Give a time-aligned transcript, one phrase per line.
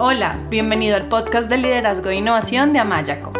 [0.00, 3.32] Hola, bienvenido al podcast de liderazgo e innovación de Amayaco.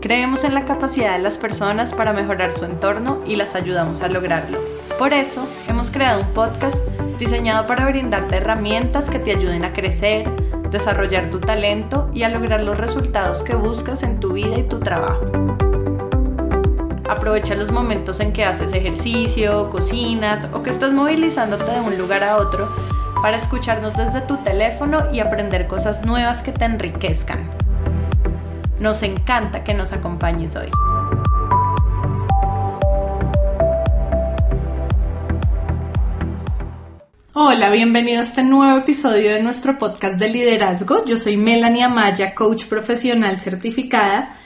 [0.00, 4.08] Creemos en la capacidad de las personas para mejorar su entorno y las ayudamos a
[4.08, 4.58] lograrlo.
[4.98, 6.84] Por eso, hemos creado un podcast
[7.20, 10.28] diseñado para brindarte herramientas que te ayuden a crecer,
[10.72, 14.80] desarrollar tu talento y a lograr los resultados que buscas en tu vida y tu
[14.80, 15.30] trabajo.
[17.08, 22.24] Aprovecha los momentos en que haces ejercicio, cocinas o que estás movilizándote de un lugar
[22.24, 22.68] a otro
[23.22, 27.50] para escucharnos desde tu teléfono y aprender cosas nuevas que te enriquezcan.
[28.78, 30.70] Nos encanta que nos acompañes hoy.
[37.34, 41.04] Hola, bienvenido a este nuevo episodio de nuestro podcast de liderazgo.
[41.04, 44.36] Yo soy Melanie Amaya, coach profesional certificada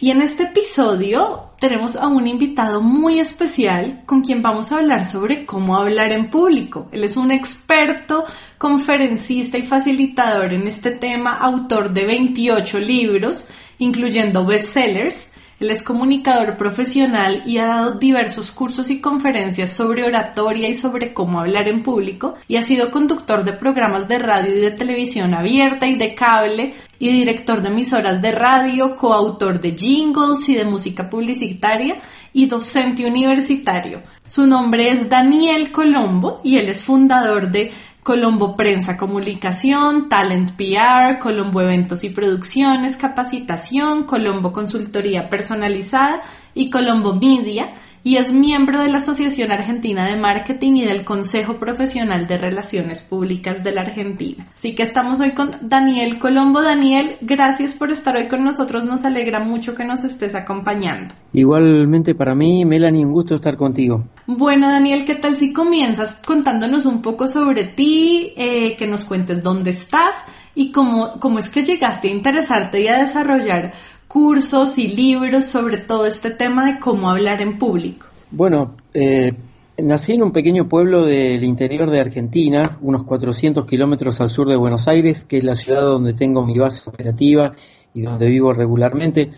[0.00, 5.06] y en este episodio tenemos a un invitado muy especial con quien vamos a hablar
[5.06, 6.88] sobre cómo hablar en público.
[6.90, 8.24] Él es un experto,
[8.58, 13.46] conferencista y facilitador en este tema, autor de 28 libros,
[13.78, 15.31] incluyendo bestsellers
[15.62, 21.14] él es comunicador profesional y ha dado diversos cursos y conferencias sobre oratoria y sobre
[21.14, 25.34] cómo hablar en público y ha sido conductor de programas de radio y de televisión
[25.34, 30.64] abierta y de cable y director de emisoras de radio, coautor de jingles y de
[30.64, 32.00] música publicitaria
[32.32, 34.02] y docente universitario.
[34.26, 37.70] Su nombre es Daniel Colombo y él es fundador de
[38.02, 47.14] Colombo Prensa Comunicación, Talent PR, Colombo Eventos y Producciones, Capacitación, Colombo Consultoría Personalizada y Colombo
[47.14, 52.38] Media y es miembro de la Asociación Argentina de Marketing y del Consejo Profesional de
[52.38, 54.48] Relaciones Públicas de la Argentina.
[54.54, 56.62] Así que estamos hoy con Daniel Colombo.
[56.62, 58.84] Daniel, gracias por estar hoy con nosotros.
[58.84, 61.14] Nos alegra mucho que nos estés acompañando.
[61.32, 64.04] Igualmente para mí, Melanie, un gusto estar contigo.
[64.26, 69.42] Bueno, Daniel, ¿qué tal si comienzas contándonos un poco sobre ti, eh, que nos cuentes
[69.42, 73.72] dónde estás y cómo, cómo es que llegaste a interesarte y a desarrollar
[74.12, 78.08] cursos y libros sobre todo este tema de cómo hablar en público?
[78.30, 79.32] Bueno, eh,
[79.78, 84.56] nací en un pequeño pueblo del interior de Argentina, unos 400 kilómetros al sur de
[84.56, 87.54] Buenos Aires, que es la ciudad donde tengo mi base operativa
[87.94, 89.30] y donde vivo regularmente,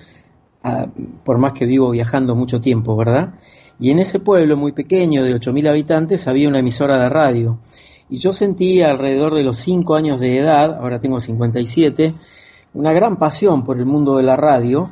[0.64, 0.88] ah,
[1.22, 3.34] por más que vivo viajando mucho tiempo, ¿verdad?
[3.78, 7.60] Y en ese pueblo muy pequeño de 8.000 habitantes había una emisora de radio.
[8.10, 12.14] Y yo sentí alrededor de los 5 años de edad, ahora tengo 57,
[12.74, 14.90] una gran pasión por el mundo de la radio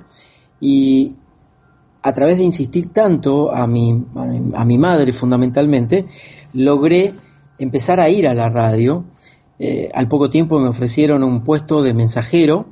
[0.61, 1.17] y
[2.03, 4.05] a través de insistir tanto a mi,
[4.55, 6.07] a mi, madre fundamentalmente,
[6.53, 7.15] logré
[7.59, 9.05] empezar a ir a la radio.
[9.59, 12.67] Eh, al poco tiempo me ofrecieron un puesto de mensajero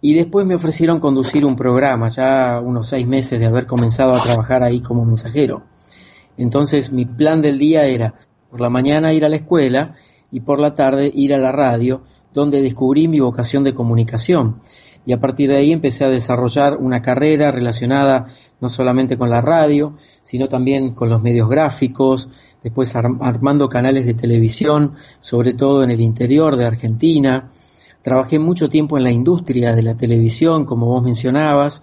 [0.00, 4.22] y después me ofrecieron conducir un programa, ya unos seis meses de haber comenzado a
[4.22, 5.64] trabajar ahí como mensajero.
[6.38, 8.14] Entonces mi plan del día era
[8.50, 9.94] por la mañana ir a la escuela
[10.30, 14.60] y por la tarde ir a la radio donde descubrí mi vocación de comunicación
[15.06, 18.26] y a partir de ahí empecé a desarrollar una carrera relacionada
[18.60, 22.28] no solamente con la radio, sino también con los medios gráficos,
[22.62, 27.50] después armando canales de televisión, sobre todo en el interior de Argentina.
[28.02, 31.82] Trabajé mucho tiempo en la industria de la televisión, como vos mencionabas,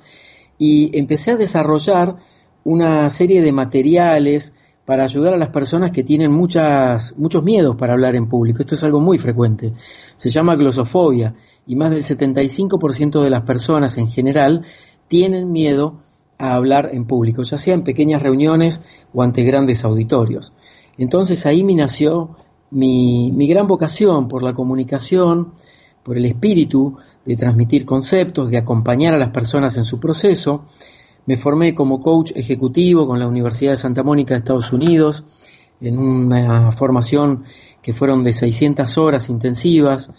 [0.59, 2.17] y empecé a desarrollar
[2.63, 4.53] una serie de materiales,
[4.87, 8.61] para ayudar a las personas que tienen muchas, muchos miedos para hablar en público.
[8.61, 9.73] Esto es algo muy frecuente.
[10.15, 14.65] Se llama glosofobia y más del 75% de las personas en general
[15.09, 16.03] tienen miedo
[16.37, 18.81] a hablar en público, ya sea en pequeñas reuniones
[19.13, 20.53] o ante grandes auditorios.
[20.97, 22.37] Entonces ahí me nació
[22.71, 25.51] mi, mi gran vocación por la comunicación,
[26.01, 26.95] por el espíritu
[27.25, 30.63] de transmitir conceptos, de acompañar a las personas en su proceso
[31.27, 35.25] me formé como coach ejecutivo con la Universidad de Santa Mónica de Estados Unidos,
[35.81, 37.43] en una formación
[37.81, 40.09] que fueron de 600 horas intensivas.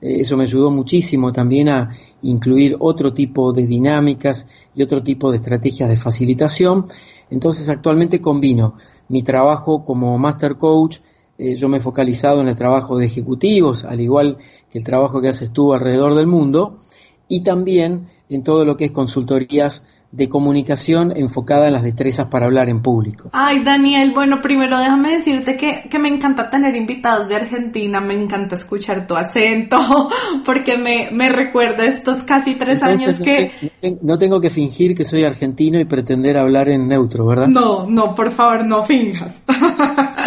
[0.00, 1.90] Eh, eso me ayudó muchísimo también a
[2.20, 6.86] incluir otro tipo de dinámicas y otro tipo de estrategias de facilitación.
[7.30, 8.74] Entonces actualmente combino
[9.08, 10.98] mi trabajo como Master Coach,
[11.38, 14.36] eh, yo me he focalizado en el trabajo de ejecutivos, al igual
[14.70, 16.78] que el trabajo que haces tú alrededor del mundo,
[17.26, 22.46] y también en todo lo que es consultorías de comunicación enfocada en las destrezas para
[22.46, 23.28] hablar en público.
[23.32, 28.14] Ay, Daniel, bueno, primero déjame decirte que, que, me encanta tener invitados de Argentina, me
[28.14, 30.08] encanta escuchar tu acento,
[30.46, 33.50] porque me, me recuerda estos casi tres años que...
[34.00, 37.46] No tengo que fingir que soy argentino y pretender hablar en neutro, ¿verdad?
[37.48, 39.42] No, no, por favor, no finjas.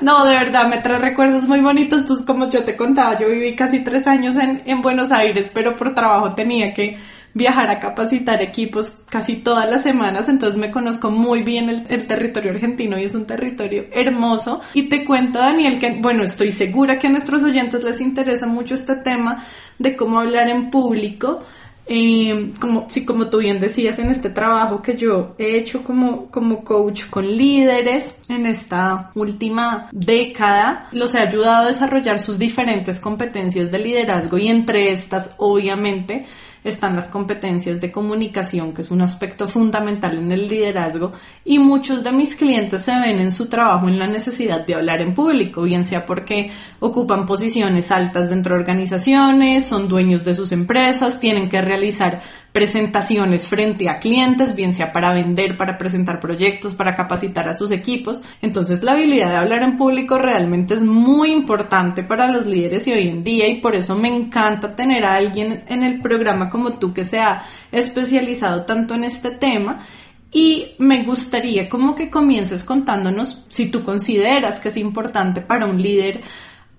[0.00, 2.04] No, de verdad, me trae recuerdos muy bonitos.
[2.04, 5.76] Tú, como yo te contaba, yo viví casi tres años en, en Buenos Aires, pero
[5.76, 6.98] por trabajo tenía que
[7.34, 12.52] viajar a capacitar equipos casi todas las semanas, entonces me conozco muy bien el, territorio
[12.52, 14.60] argentino y es un territorio hermoso.
[14.72, 18.74] Y te cuento, Daniel, que bueno, estoy segura que a nuestros oyentes les interesa mucho
[18.74, 19.44] este tema
[19.78, 21.40] de cómo hablar en público.
[21.86, 26.30] Eh, como, sí, como tú bien decías en este trabajo que yo he hecho como,
[26.30, 32.98] como coach con líderes en esta última década, los he ayudado a desarrollar sus diferentes
[32.98, 36.24] competencias de liderazgo y entre estas, obviamente,
[36.64, 41.12] están las competencias de comunicación, que es un aspecto fundamental en el liderazgo,
[41.44, 45.02] y muchos de mis clientes se ven en su trabajo en la necesidad de hablar
[45.02, 46.50] en público, bien sea porque
[46.80, 52.22] ocupan posiciones altas dentro de organizaciones, son dueños de sus empresas, tienen que realizar
[52.54, 57.72] presentaciones frente a clientes, bien sea para vender, para presentar proyectos, para capacitar a sus
[57.72, 58.22] equipos.
[58.42, 62.92] Entonces la habilidad de hablar en público realmente es muy importante para los líderes y
[62.92, 66.74] hoy en día y por eso me encanta tener a alguien en el programa como
[66.74, 67.42] tú que sea
[67.72, 69.84] especializado tanto en este tema.
[70.30, 75.82] Y me gustaría como que comiences contándonos si tú consideras que es importante para un
[75.82, 76.22] líder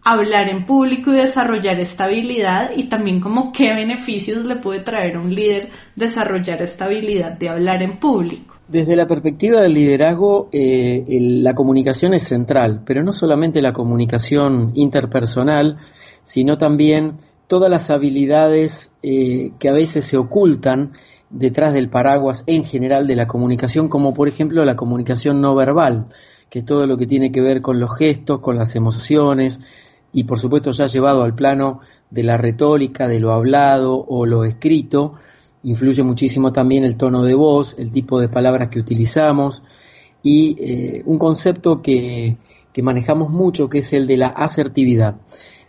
[0.05, 5.19] hablar en público y desarrollar estabilidad y también como qué beneficios le puede traer a
[5.19, 8.55] un líder desarrollar estabilidad de hablar en público.
[8.67, 14.71] Desde la perspectiva del liderazgo, eh, la comunicación es central, pero no solamente la comunicación
[14.75, 15.79] interpersonal,
[16.23, 17.17] sino también
[17.47, 20.91] todas las habilidades eh, que a veces se ocultan
[21.31, 26.05] detrás del paraguas en general de la comunicación, como por ejemplo la comunicación no verbal,
[26.51, 29.61] que es todo lo que tiene que ver con los gestos, con las emociones,
[30.15, 34.45] y por supuesto ya llevado al plano de la retórica, de lo hablado o lo
[34.45, 35.15] escrito,
[35.63, 39.61] influye muchísimo también el tono de voz, el tipo de palabras que utilizamos
[40.23, 42.37] y eh, un concepto que,
[42.71, 45.17] que manejamos mucho que es el de la asertividad.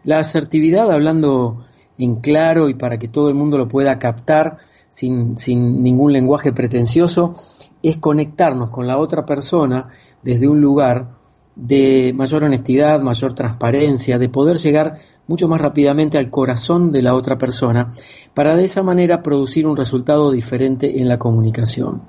[0.04, 1.66] La asertividad, hablando
[1.98, 4.58] en claro y para que todo el mundo lo pueda captar
[4.88, 7.34] sin, sin ningún lenguaje pretencioso,
[7.82, 9.88] es conectarnos con la otra persona
[10.22, 11.15] desde un lugar
[11.56, 17.14] de mayor honestidad, mayor transparencia, de poder llegar mucho más rápidamente al corazón de la
[17.14, 17.92] otra persona,
[18.34, 22.02] para de esa manera producir un resultado diferente en la comunicación.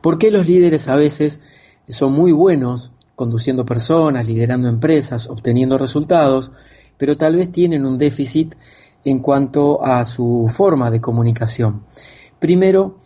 [0.00, 1.40] ¿Por qué los líderes a veces
[1.88, 6.52] son muy buenos conduciendo personas, liderando empresas, obteniendo resultados,
[6.98, 8.54] pero tal vez tienen un déficit
[9.04, 11.84] en cuanto a su forma de comunicación?
[12.38, 12.98] Primero,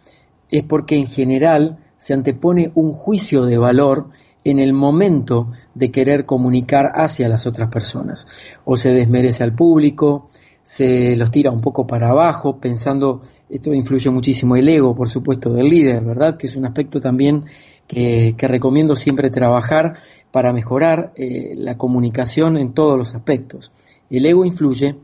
[0.50, 4.08] es porque en general se antepone un juicio de valor
[4.44, 8.26] en el momento de querer comunicar hacia las otras personas.
[8.64, 10.28] O se desmerece al público,
[10.62, 15.52] se los tira un poco para abajo, pensando, esto influye muchísimo el ego, por supuesto,
[15.52, 16.36] del líder, ¿verdad?
[16.36, 17.44] Que es un aspecto también
[17.86, 19.94] que, recomiendo siempre trabajar
[20.30, 23.72] para mejorar eh, la comunicación en todos los aspectos.
[24.10, 24.96] El ego influye,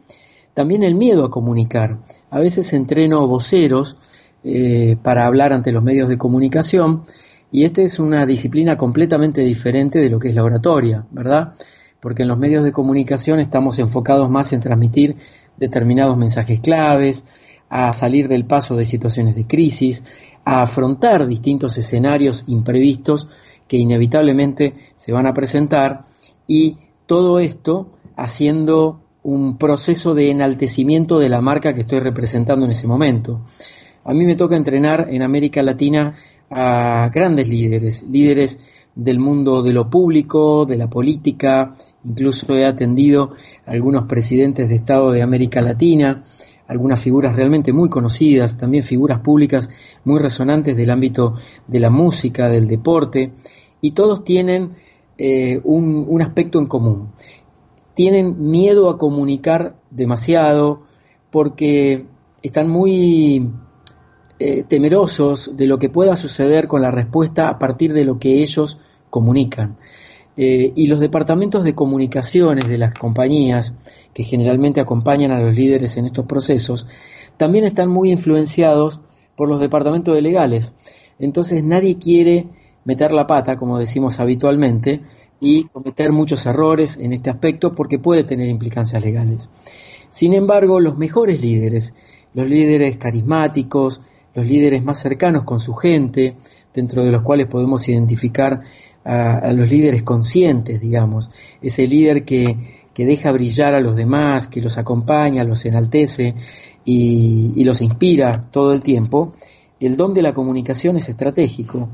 [0.52, 1.98] también el miedo a comunicar.
[2.30, 3.96] A veces entreno voceros
[4.42, 7.04] eh, para hablar ante los medios de comunicación
[7.54, 11.54] y esta es una disciplina completamente diferente de lo que es la oratoria, ¿verdad?
[12.00, 15.18] Porque en los medios de comunicación estamos enfocados más en transmitir
[15.56, 17.24] determinados mensajes claves,
[17.68, 20.02] a salir del paso de situaciones de crisis,
[20.44, 23.28] a afrontar distintos escenarios imprevistos
[23.68, 26.06] que inevitablemente se van a presentar
[26.48, 32.72] y todo esto haciendo un proceso de enaltecimiento de la marca que estoy representando en
[32.72, 33.42] ese momento.
[34.06, 36.16] A mí me toca entrenar en América Latina
[36.50, 38.58] a grandes líderes, líderes
[38.94, 41.74] del mundo de lo público, de la política,
[42.04, 43.32] incluso he atendido
[43.66, 46.22] a algunos presidentes de Estado de América Latina,
[46.66, 49.68] algunas figuras realmente muy conocidas, también figuras públicas
[50.04, 51.34] muy resonantes del ámbito
[51.66, 53.32] de la música, del deporte,
[53.80, 54.74] y todos tienen
[55.18, 57.12] eh, un, un aspecto en común.
[57.94, 60.82] Tienen miedo a comunicar demasiado
[61.30, 62.06] porque
[62.42, 63.50] están muy
[64.38, 68.42] eh, temerosos de lo que pueda suceder con la respuesta a partir de lo que
[68.42, 68.78] ellos
[69.10, 69.76] comunican.
[70.36, 73.74] Eh, y los departamentos de comunicaciones de las compañías,
[74.12, 76.88] que generalmente acompañan a los líderes en estos procesos,
[77.36, 79.00] también están muy influenciados
[79.36, 80.74] por los departamentos de legales.
[81.20, 82.48] Entonces nadie quiere
[82.84, 85.02] meter la pata, como decimos habitualmente,
[85.40, 89.50] y cometer muchos errores en este aspecto porque puede tener implicancias legales.
[90.08, 91.94] Sin embargo, los mejores líderes,
[92.34, 94.00] los líderes carismáticos,
[94.34, 96.36] los líderes más cercanos con su gente,
[96.72, 98.60] dentro de los cuales podemos identificar
[99.04, 104.78] a, los líderes conscientes, digamos, ese líder que, deja brillar a los demás, que los
[104.78, 106.34] acompaña, los enaltece
[106.84, 109.34] y, y los inspira todo el tiempo,
[109.80, 111.88] el don de la comunicación es estratégico.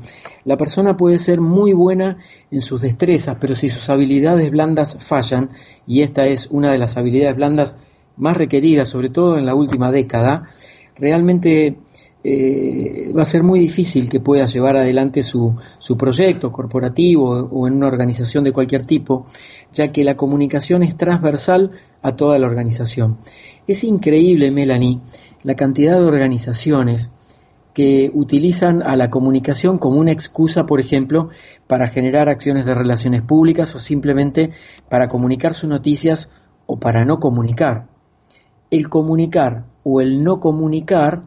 [0.45, 2.19] La persona puede ser muy buena
[2.51, 5.49] en sus destrezas, pero si sus habilidades blandas fallan,
[5.87, 7.75] y esta es una de las habilidades blandas
[8.17, 10.49] más requeridas, sobre todo en la última década,
[10.95, 11.77] realmente
[12.23, 17.67] eh, va a ser muy difícil que pueda llevar adelante su, su proyecto corporativo o
[17.67, 19.25] en una organización de cualquier tipo,
[19.71, 23.17] ya que la comunicación es transversal a toda la organización.
[23.67, 25.01] Es increíble, Melanie,
[25.43, 27.11] la cantidad de organizaciones
[27.73, 31.29] que utilizan a la comunicación como una excusa, por ejemplo,
[31.67, 34.51] para generar acciones de relaciones públicas o simplemente
[34.89, 36.31] para comunicar sus noticias
[36.65, 37.87] o para no comunicar.
[38.69, 41.23] El comunicar o el no comunicar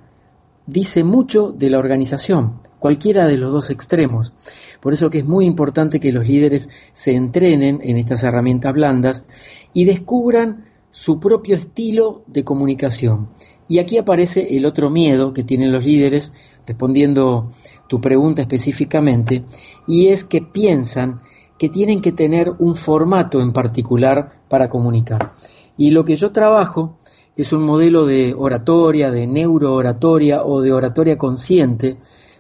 [0.67, 4.35] dice mucho de la organización, cualquiera de los dos extremos.
[4.81, 9.27] Por eso que es muy importante que los líderes se entrenen en estas herramientas blandas
[9.73, 13.31] y descubran su propio estilo de comunicación.
[13.67, 16.33] Y aquí aparece el otro miedo que tienen los líderes,
[16.67, 17.51] respondiendo
[17.89, 19.45] tu pregunta específicamente,
[19.87, 21.23] y es que piensan
[21.59, 25.33] que tienen que tener un formato en particular para comunicar.
[25.77, 26.99] Y lo que yo trabajo
[27.37, 31.99] es un modelo de oratoria, de neurooratoria o de oratoria consciente,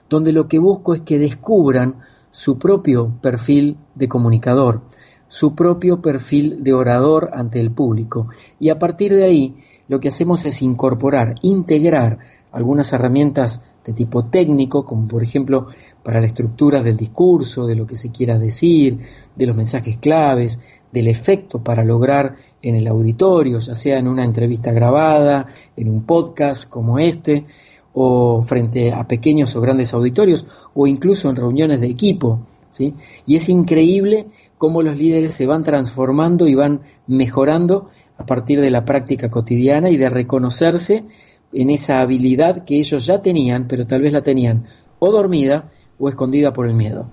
[0.09, 1.97] donde lo que busco es que descubran
[2.31, 4.83] su propio perfil de comunicador,
[5.29, 8.29] su propio perfil de orador ante el público.
[8.61, 9.57] Y a partir de ahí,
[9.89, 12.19] lo que hacemos es incorporar, integrar
[12.53, 15.67] algunas herramientas de tipo técnico, como por ejemplo
[16.03, 19.01] para la estructura del discurso, de lo que se quiera decir,
[19.35, 20.61] de los mensajes claves,
[20.93, 26.05] del efecto para lograr en el auditorio, ya sea en una entrevista grabada, en un
[26.05, 27.45] podcast como este,
[27.93, 32.41] o frente a pequeños o grandes auditorios, o incluso en reuniones de equipo.
[32.71, 32.95] ¿sí?
[33.27, 38.71] Y es increíble cómo los líderes se van transformando y van mejorando a partir de
[38.71, 41.05] la práctica cotidiana y de reconocerse
[41.53, 44.65] en esa habilidad que ellos ya tenían, pero tal vez la tenían
[44.99, 47.11] o dormida o escondida por el miedo.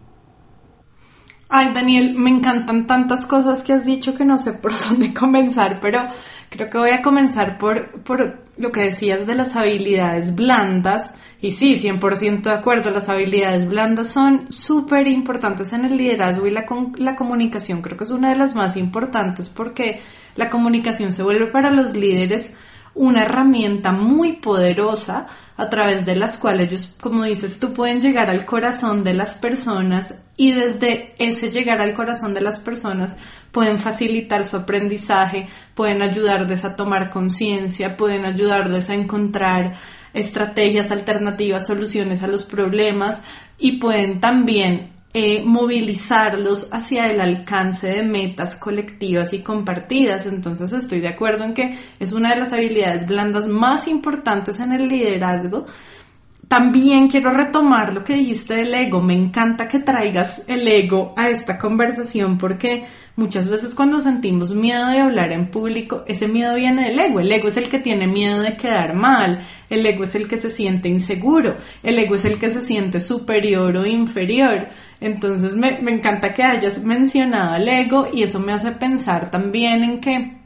[1.53, 5.81] Ay, Daniel, me encantan tantas cosas que has dicho que no sé por dónde comenzar,
[5.81, 6.07] pero
[6.49, 11.13] creo que voy a comenzar por, por lo que decías de las habilidades blandas.
[11.41, 16.51] Y sí, 100% de acuerdo, las habilidades blandas son súper importantes en el liderazgo y
[16.51, 16.65] la,
[16.95, 17.81] la comunicación.
[17.81, 19.99] Creo que es una de las más importantes porque
[20.37, 22.55] la comunicación se vuelve para los líderes
[22.93, 28.29] una herramienta muy poderosa a través de las cuales ellos, como dices tú, pueden llegar
[28.29, 33.17] al corazón de las personas y desde ese llegar al corazón de las personas
[33.51, 39.73] pueden facilitar su aprendizaje, pueden ayudarles a tomar conciencia, pueden ayudarles a encontrar
[40.13, 43.23] estrategias alternativas, soluciones a los problemas
[43.57, 50.25] y pueden también eh, movilizarlos hacia el alcance de metas colectivas y compartidas.
[50.25, 54.71] Entonces estoy de acuerdo en que es una de las habilidades blandas más importantes en
[54.71, 55.65] el liderazgo.
[56.51, 59.01] También quiero retomar lo que dijiste del ego.
[59.01, 62.85] Me encanta que traigas el ego a esta conversación porque
[63.17, 67.19] Muchas veces cuando sentimos miedo de hablar en público, ese miedo viene del ego.
[67.19, 70.37] El ego es el que tiene miedo de quedar mal, el ego es el que
[70.37, 74.69] se siente inseguro, el ego es el que se siente superior o inferior.
[75.01, 79.99] Entonces me, encanta que hayas mencionado al ego y eso me hace pensar también en
[79.99, 80.37] que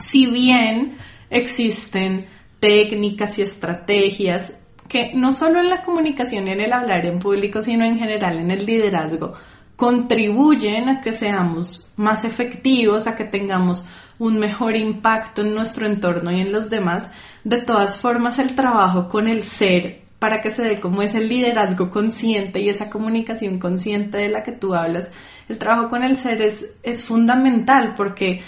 [0.00, 0.96] si bien
[1.30, 2.26] existen
[2.58, 4.59] técnicas y estrategias
[4.90, 8.40] que no solo en la comunicación y en el hablar en público, sino en general
[8.40, 9.34] en el liderazgo,
[9.76, 13.86] contribuyen a que seamos más efectivos, a que tengamos
[14.18, 17.12] un mejor impacto en nuestro entorno y en los demás.
[17.44, 21.88] De todas formas, el trabajo con el ser para que se dé como ese liderazgo
[21.88, 25.12] consciente y esa comunicación consciente de la que tú hablas,
[25.48, 28.42] el trabajo con el ser es, es fundamental porque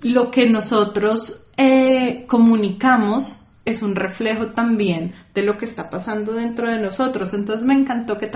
[0.00, 6.68] lo que nosotros eh, comunicamos es un reflejo también de lo que está pasando dentro
[6.68, 7.34] de nosotros.
[7.34, 8.30] Entonces me encantó que,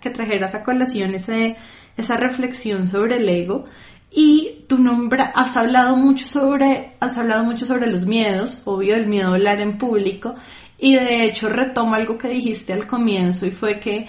[0.00, 1.56] que trajeras a colación ese,
[1.96, 3.66] esa reflexión sobre el ego
[4.10, 9.06] y tu nombre, has hablado mucho sobre, has hablado mucho sobre los miedos, obvio el
[9.06, 10.34] miedo a hablar en público
[10.78, 14.06] y de hecho retomo algo que dijiste al comienzo y fue que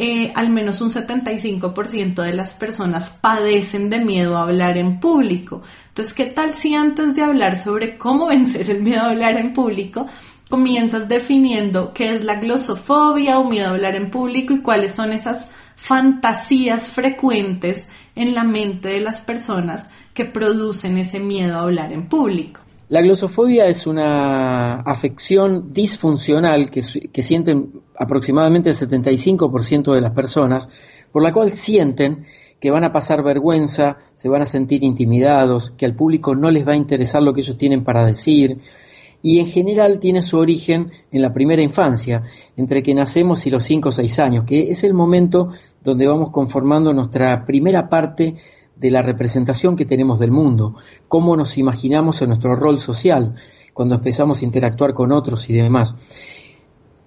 [0.00, 5.62] eh, al menos un 75% de las personas padecen de miedo a hablar en público.
[5.88, 9.52] Entonces, ¿qué tal si antes de hablar sobre cómo vencer el miedo a hablar en
[9.52, 10.06] público,
[10.48, 15.12] comienzas definiendo qué es la glosofobia o miedo a hablar en público y cuáles son
[15.12, 21.92] esas fantasías frecuentes en la mente de las personas que producen ese miedo a hablar
[21.92, 22.60] en público?
[22.88, 26.82] La glosofobia es una afección disfuncional que,
[27.22, 30.70] sienten aproximadamente el 75% de las personas,
[31.12, 32.24] por la cual sienten
[32.58, 36.66] que van a pasar vergüenza, se van a sentir intimidados, que al público no les
[36.66, 38.62] va a interesar lo que ellos tienen para decir,
[39.20, 42.22] y en general tiene su origen en la primera infancia,
[42.56, 45.50] entre que nacemos y los 5 o 6 años, que es el momento
[45.84, 48.36] donde vamos conformando nuestra primera parte
[48.78, 50.76] de la representación que tenemos del mundo,
[51.08, 53.34] cómo nos imaginamos en nuestro rol social,
[53.74, 55.94] cuando empezamos a interactuar con otros y demás.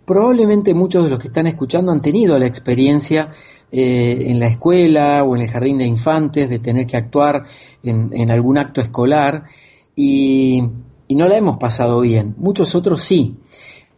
[0.05, 3.31] probablemente muchos de los que están escuchando han tenido la experiencia
[3.71, 7.45] eh, en la escuela o en el jardín de infantes de tener que actuar
[7.83, 9.45] en, algún acto escolar
[9.95, 10.63] y,
[11.09, 12.35] no la hemos pasado bien.
[12.37, 13.37] Muchos otros sí,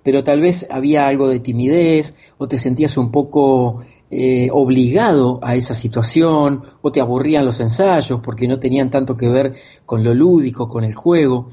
[0.03, 3.81] pero tal vez había algo de timidez o te sentías un poco
[4.15, 9.27] eh, obligado a esa situación o te aburrían los ensayos porque no tenían tanto que
[9.27, 9.55] ver
[9.87, 11.49] con lo lúdico, con el juego.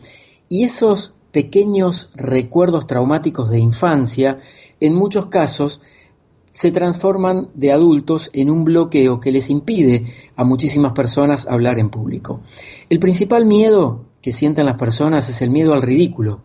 [0.51, 4.41] Y esos pequeños recuerdos traumáticos de infancia,
[4.79, 5.81] en muchos casos,
[6.51, 11.89] se transforman de adultos en un bloqueo que les impide a muchísimas personas hablar en
[11.89, 12.41] público.
[12.91, 16.41] El principal miedo que sienten las personas es el miedo al ridículo.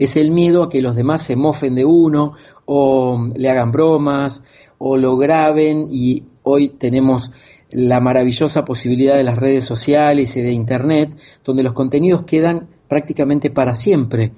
[0.00, 2.32] Es el miedo a que los demás se mofen de uno
[2.66, 4.42] o le hagan bromas
[4.78, 7.32] o lo graben y hoy tenemos
[7.70, 11.10] la maravillosa posibilidad de las redes sociales y de Internet
[11.44, 14.32] donde los contenidos quedan prácticamente para siempre.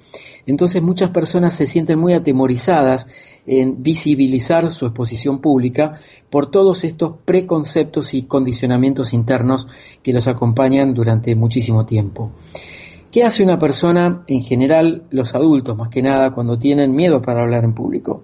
[0.45, 3.07] Entonces muchas personas se sienten muy atemorizadas
[3.45, 5.95] en visibilizar su exposición pública
[6.29, 9.67] por todos estos preconceptos y condicionamientos internos
[10.03, 12.31] que los acompañan durante muchísimo tiempo.
[13.11, 17.41] ¿Qué hace una persona, en general los adultos más que nada, cuando tienen miedo para
[17.41, 18.23] hablar en público?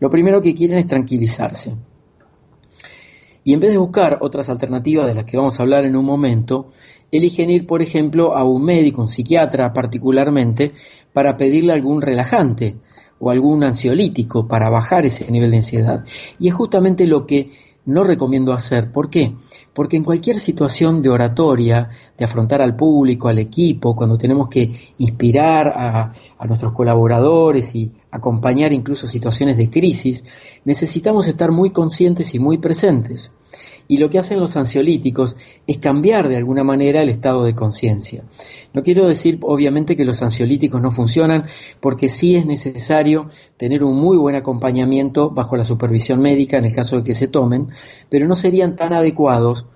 [0.00, 1.74] Lo primero que quieren es tranquilizarse.
[3.44, 6.04] Y en vez de buscar otras alternativas de las que vamos a hablar en un
[6.04, 6.70] momento,
[7.12, 10.72] eligen ir, por ejemplo, a un médico, un psiquiatra particularmente,
[11.12, 12.76] para pedirle algún relajante
[13.18, 16.04] o algún ansiolítico para bajar ese nivel de ansiedad.
[16.38, 17.50] Y es justamente lo que
[17.84, 18.90] no recomiendo hacer.
[18.90, 19.36] ¿Por qué?
[19.76, 24.72] Porque en cualquier situación de oratoria, de afrontar al público, al equipo, cuando tenemos que
[24.96, 30.24] inspirar a, a, nuestros colaboradores y acompañar incluso situaciones de crisis,
[30.64, 33.32] necesitamos estar muy conscientes y muy presentes
[33.88, 38.24] y lo que hacen los ansiolíticos es cambiar de alguna manera el estado de conciencia.
[38.72, 41.46] No quiero decir obviamente que los ansiolíticos no funcionan
[41.80, 46.74] porque sí es necesario tener un muy buen acompañamiento bajo la supervisión médica en el
[46.74, 47.68] caso de que se tomen,
[48.08, 49.66] pero no serían tan adecuados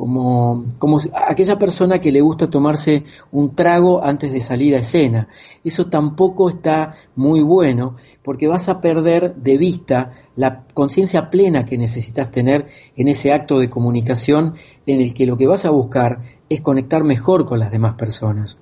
[0.00, 0.96] como, como
[1.28, 5.28] aquella persona que le gusta tomarse un trago antes de salir a escena.
[5.62, 11.76] Eso tampoco está muy bueno porque vas a perder de vista la conciencia plena que
[11.76, 14.54] necesitas tener en ese acto de comunicación
[14.86, 18.58] en el que lo que vas a buscar es conectar mejor con las demás personas.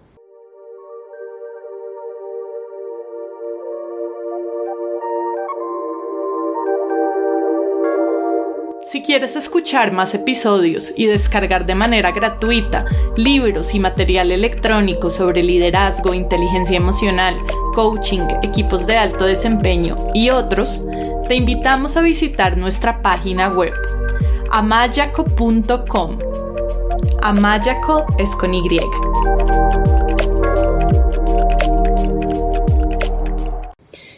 [8.91, 12.87] Si quieres escuchar más episodios y descargar de manera gratuita
[13.19, 17.37] libros y material electrónico sobre liderazgo, inteligencia emocional,
[17.75, 20.83] coaching, equipos de alto desempeño y otros,
[21.29, 23.75] te invitamos a visitar nuestra página web
[24.53, 26.19] amayaco.com.
[27.21, 28.81] Amayaco es con Y.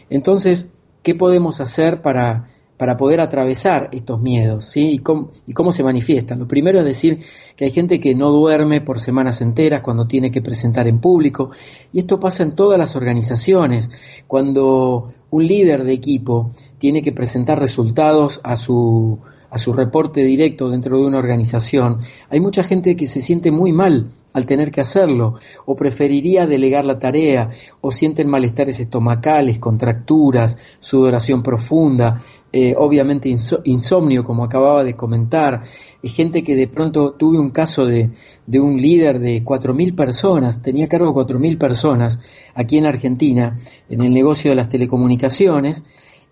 [0.09, 0.69] Entonces,
[1.03, 2.47] ¿qué podemos hacer para
[2.81, 4.75] para poder atravesar estos miedos.
[4.75, 6.39] Y cómo, y cómo se manifiestan.
[6.39, 7.19] Lo primero es decir
[7.55, 11.51] que hay gente que no duerme por semanas enteras cuando tiene que presentar en público,
[11.93, 13.91] y esto pasa en todas las organizaciones.
[14.25, 19.19] Cuando un líder de equipo tiene que presentar resultados a su,
[19.51, 23.73] a su reporte directo dentro de una organización, hay mucha gente que se siente muy
[23.73, 25.35] mal al tener que hacerlo,
[25.65, 27.49] o preferiría delegar la tarea,
[27.81, 32.21] o sienten malestares estomacales, contracturas, sudoración profunda,
[32.53, 33.29] eh, obviamente
[33.65, 35.63] insomnio, como acababa de comentar,
[36.01, 38.11] gente que de pronto tuve un caso de,
[38.47, 42.19] de un líder de 4.000 personas, tenía cargo de 4.000 personas
[42.55, 43.59] aquí en Argentina,
[43.89, 45.83] en el negocio de las telecomunicaciones,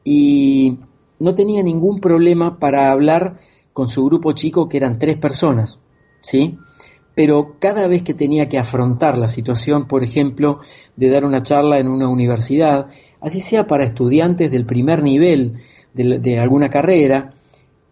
[0.06, 0.80] y
[1.20, 3.38] no tenía ningún problema para hablar
[3.74, 5.80] con su grupo chico, que eran tres personas,
[6.22, 6.58] ¿sí?
[7.16, 10.60] Pero cada vez que tenía que afrontar la situación, por ejemplo,
[10.96, 12.88] de dar una charla en una universidad,
[13.20, 15.62] así sea para estudiantes del primer nivel,
[15.94, 17.34] de, alguna carrera,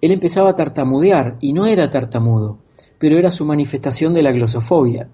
[0.01, 2.59] él empezaba a tartamudear y no era tartamudo,
[2.99, 5.09] pero era su manifestación de la glosofobia.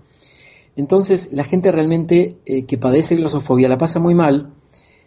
[0.75, 4.53] Entonces la gente realmente eh, que padece glosofobia la pasa muy mal,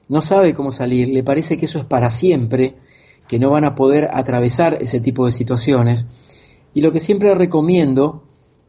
[0.09, 2.77] no sabe cómo salir, le parece que eso es para siempre,
[3.29, 6.07] que no van a poder atravesar ese tipo de situaciones.
[6.75, 8.25] Y lo que siempre recomiendo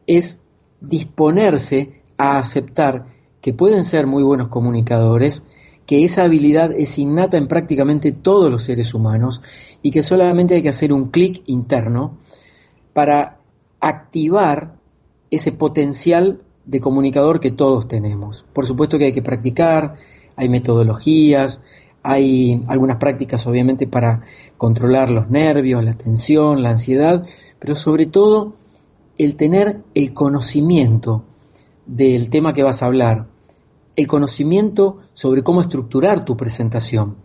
[0.06, 0.40] es
[0.80, 3.06] disponerse a aceptar
[3.40, 5.46] que pueden ser muy buenos comunicadores,
[5.86, 9.42] que esa habilidad es innata en prácticamente todos los seres humanos
[9.82, 12.18] y que solamente hay que hacer un clic interno
[12.92, 13.38] para
[13.80, 14.74] activar
[15.30, 18.44] ese potencial de comunicador que todos tenemos.
[18.52, 19.94] Por supuesto que hay que practicar,
[20.36, 21.62] hay metodologías,
[22.10, 24.22] hay algunas prácticas obviamente para
[24.56, 27.26] controlar los nervios, la tensión, la ansiedad,
[27.58, 28.54] pero sobre todo
[29.18, 31.24] el tener el conocimiento
[31.84, 33.26] del tema que vas a hablar,
[33.94, 37.16] el conocimiento sobre cómo estructurar tu presentación.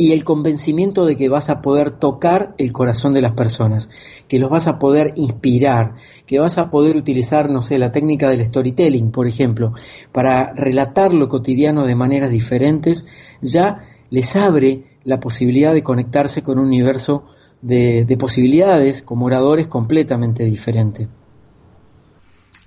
[0.00, 3.90] y el convencimiento de que vas a poder tocar el corazón de las personas,
[4.28, 8.30] que los vas a poder inspirar, que vas a poder utilizar, no sé, la técnica
[8.30, 9.74] del storytelling, por ejemplo,
[10.10, 13.06] para relatar lo cotidiano de maneras diferentes,
[13.42, 17.26] ya les abre la posibilidad de conectarse con un universo
[17.62, 21.08] de, de posibilidades como oradores completamente diferente.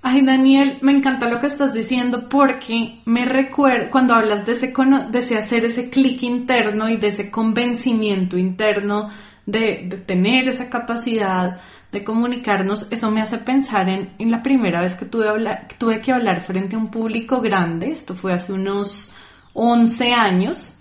[0.06, 4.74] Ay, Daniel, me encanta lo que estás diciendo porque me recuerda cuando hablas de ese,
[5.10, 9.08] de hacer ese clic interno y de ese convencimiento interno
[9.46, 11.58] de, tener esa capacidad
[11.90, 15.26] de comunicarnos, eso me hace pensar en, la primera vez que tuve,
[15.78, 19.10] tuve que hablar frente a un público grande, esto fue hace unos
[19.54, 20.73] 11 años,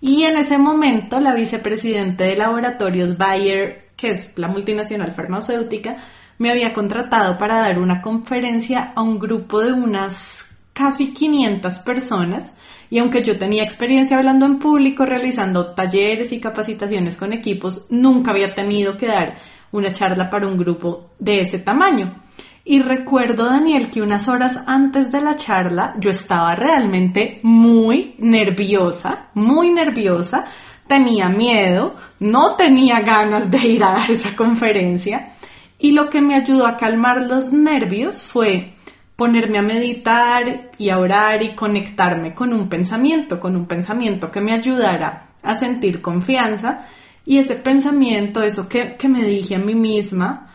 [0.00, 5.96] y en ese momento la vicepresidente de laboratorios Bayer, que es la multinacional farmacéutica,
[6.38, 12.54] me había contratado para dar una conferencia a un grupo de unas casi 500 personas
[12.88, 18.30] y aunque yo tenía experiencia hablando en público, realizando talleres y capacitaciones con equipos, nunca
[18.30, 19.36] había tenido que dar
[19.70, 22.22] una charla para un grupo de ese tamaño.
[22.70, 29.30] Y recuerdo, Daniel, que unas horas antes de la charla yo estaba realmente muy nerviosa,
[29.34, 30.44] muy nerviosa,
[30.86, 35.32] tenía miedo, no tenía ganas de ir a dar esa conferencia
[35.80, 38.74] y lo que me ayudó a calmar los nervios fue
[39.16, 44.40] ponerme a meditar y a orar y conectarme con un pensamiento, con un pensamiento que
[44.40, 46.86] me ayudara a sentir confianza.
[47.26, 50.52] Y ese pensamiento, eso que, me dije a mí misma,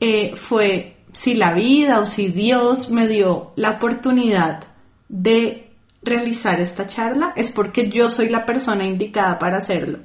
[0.00, 4.64] eh, fue si la vida o si Dios me dio la oportunidad
[5.08, 5.70] de
[6.02, 10.00] realizar esta charla, es porque yo soy la persona indicada para hacerlo.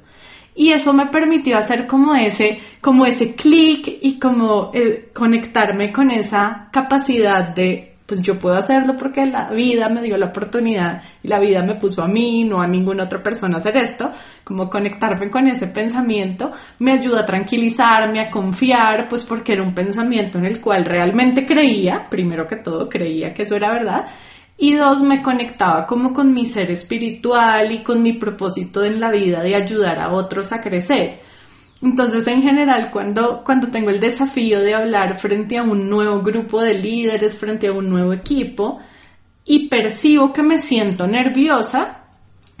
[0.54, 6.10] Y eso me permitió hacer como ese, como ese clic y como eh, conectarme con
[6.10, 11.28] esa capacidad de, pues yo puedo hacerlo porque la vida me dio la oportunidad y
[11.28, 14.10] la vida me puso a mí, no a ninguna otra persona hacer esto,
[14.44, 19.74] como conectarme con ese pensamiento me ayuda a tranquilizarme, a confiar, pues porque era un
[19.74, 24.06] pensamiento en el cual realmente creía, primero que todo creía que eso era verdad
[24.60, 29.10] y dos, me conectaba como con mi ser espiritual y con mi propósito en la
[29.10, 31.27] vida de ayudar a otros a crecer.
[31.82, 36.60] Entonces, en general, cuando, cuando tengo el desafío de hablar frente a un nuevo grupo
[36.60, 38.80] de líderes, frente a un nuevo equipo,
[39.44, 42.00] y percibo que me siento nerviosa,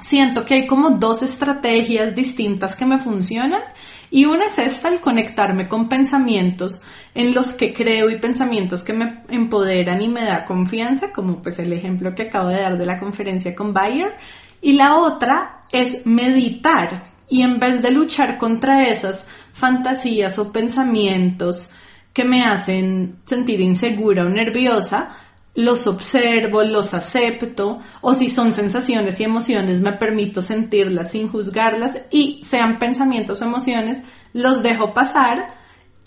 [0.00, 3.62] siento que hay como dos estrategias distintas que me funcionan
[4.10, 6.82] y una es esta, el conectarme con pensamientos
[7.14, 11.58] en los que creo y pensamientos que me empoderan y me da confianza, como pues
[11.58, 14.16] el ejemplo que acabo de dar de la conferencia con Bayer.
[14.62, 21.70] Y la otra es meditar y en vez de luchar contra esas fantasías o pensamientos
[22.12, 25.14] que me hacen sentir insegura o nerviosa,
[25.54, 31.98] los observo, los acepto, o si son sensaciones y emociones, me permito sentirlas sin juzgarlas
[32.10, 35.48] y sean pensamientos o emociones, los dejo pasar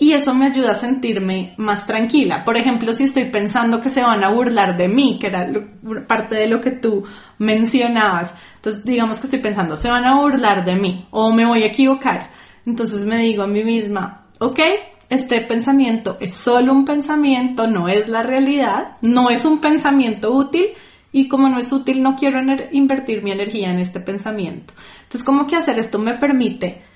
[0.01, 2.43] y eso me ayuda a sentirme más tranquila.
[2.43, 5.47] Por ejemplo, si estoy pensando que se van a burlar de mí, que era
[6.07, 7.03] parte de lo que tú
[7.37, 11.61] mencionabas, entonces digamos que estoy pensando, se van a burlar de mí o me voy
[11.61, 12.31] a equivocar,
[12.65, 14.59] entonces me digo a mí misma, ok,
[15.07, 20.69] este pensamiento es solo un pensamiento, no es la realidad, no es un pensamiento útil
[21.11, 22.39] y como no es útil no quiero
[22.71, 24.73] invertir mi energía en este pensamiento.
[25.03, 26.89] Entonces, como que hacer esto me permite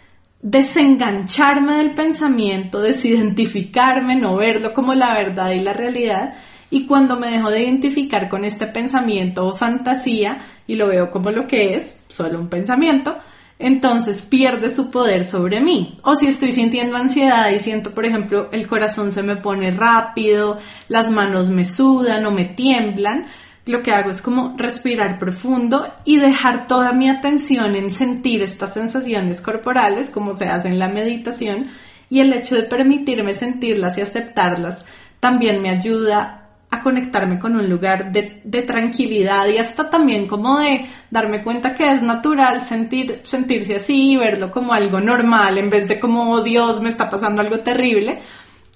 [0.45, 6.36] desengancharme del pensamiento, desidentificarme, no verlo como la verdad y la realidad.
[6.69, 11.31] Y cuando me dejo de identificar con este pensamiento o fantasía y lo veo como
[11.31, 13.17] lo que es, solo un pensamiento,
[13.58, 15.97] entonces pierde su poder sobre mí.
[16.03, 20.60] O si estoy sintiendo ansiedad y siento, por ejemplo, el corazón se me pone rápido,
[20.89, 23.25] las manos me sudan o me tiemblan,
[23.65, 28.73] lo que hago es como respirar profundo y dejar toda mi atención en sentir estas
[28.73, 31.71] sensaciones corporales, como se hace en la meditación,
[32.10, 34.86] y el hecho de permitirme sentirlas y aceptarlas
[35.19, 40.86] también me ayuda a conectarme con un lugar de, tranquilidad y hasta también como de
[41.10, 45.88] darme cuenta que es natural sentir, sentirse así y verlo como algo normal en vez
[45.88, 48.19] de como oh, Dios me está pasando algo terrible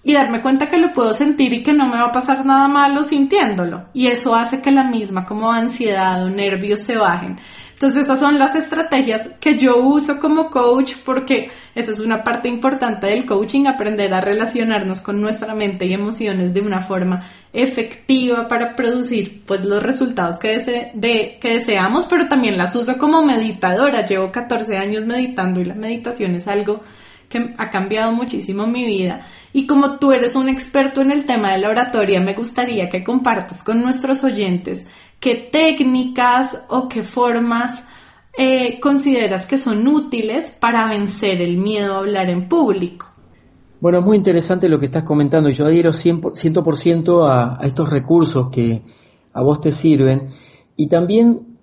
[0.04, 2.68] y darme cuenta que lo puedo sentir y que no me va a pasar nada
[2.68, 7.38] malo sintiéndolo y eso hace que la misma como ansiedad o nervios se bajen.
[7.74, 12.50] Entonces esas son las estrategias que yo uso como coach porque eso es una parte
[12.50, 18.50] importante del coaching, aprender a relacionarnos con nuestra mente y emociones de una forma efectiva
[18.50, 20.60] para producir pues los resultados que,
[20.94, 24.06] de, que deseamos, pero también las uso como meditadora.
[24.06, 26.82] Llevo 14 años meditando y la meditación es algo
[27.30, 29.22] que ha cambiado muchísimo mi vida.
[29.54, 33.04] Y como tú eres un experto en el tema de la oratoria, me gustaría que
[33.04, 34.86] compartas con nuestros oyentes
[35.20, 37.88] qué técnicas o qué formas
[38.38, 43.08] eh, consideras que son útiles para vencer el miedo a hablar en público?
[43.82, 45.50] Bueno, muy interesante lo que estás comentando.
[45.50, 48.82] Yo adhiero 100%, a, a estos recursos que
[49.34, 50.30] a vos te sirven
[50.76, 51.58] y también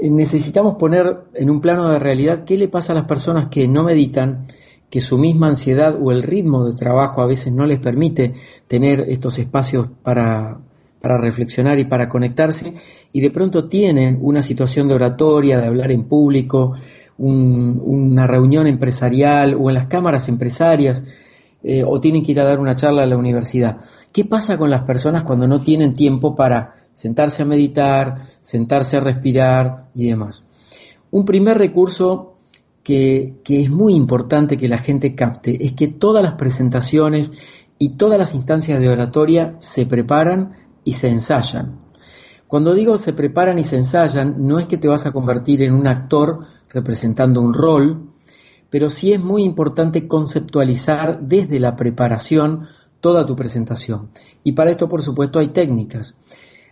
[0.00, 3.66] eh, necesitamos poner en un plano de realidad qué le pasa a las personas que
[3.66, 4.46] no meditan,
[4.90, 8.34] que su misma ansiedad o el ritmo de trabajo a veces no les permite
[8.66, 10.58] tener estos espacios para,
[11.00, 12.74] para reflexionar y para conectarse,
[13.12, 16.74] y de pronto tienen una situación de oratoria, de hablar en público,
[17.16, 21.04] una reunión empresarial o en las cámaras empresarias,
[21.62, 23.80] eh, o tienen que ir a dar una charla a la universidad.
[24.12, 29.00] ¿Qué pasa con las personas cuando no tienen tiempo para sentarse a meditar, sentarse a
[29.00, 30.46] respirar y demás?
[31.10, 32.29] Un primer recurso
[32.82, 37.32] que, es muy importante que la gente capte es que todas las presentaciones
[37.78, 40.52] y todas las instancias de oratoria se preparan
[40.84, 41.80] y se ensayan.
[42.46, 45.74] Cuando digo se preparan y se ensayan, no es que te vas a convertir en
[45.74, 48.10] un actor representando un rol,
[48.70, 52.66] pero sí es muy importante conceptualizar desde la preparación
[53.00, 54.10] toda tu presentación.
[54.44, 56.16] Y para esto, por supuesto, hay técnicas.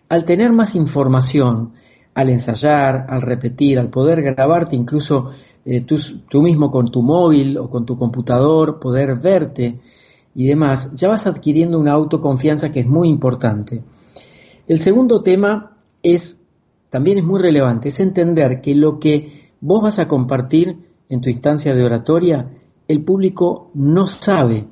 [0.09, 1.75] Al tener más información,
[2.15, 5.31] al ensayar, al repetir, al poder grabarte incluso
[5.71, 9.79] eh, tú mismo con tu móvil o con tu computador, poder verte
[10.35, 13.83] y demás, ya vas adquiriendo una autoconfianza que es muy importante.
[14.67, 16.41] El segundo tema es,
[16.89, 20.79] también es muy relevante, es entender que lo que vos vas a compartir
[21.11, 22.51] en tu instancia de oratoria,
[22.87, 24.69] el público no sabe,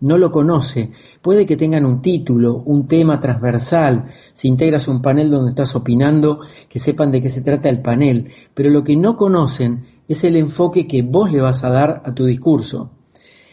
[0.00, 0.90] no lo conoce.
[1.22, 6.40] Puede que tengan un título, un tema transversal, si integras un panel donde estás opinando,
[6.68, 10.34] que sepan de qué se trata el panel, pero lo que no conocen es el
[10.34, 12.90] enfoque que vos le vas a dar a tu discurso,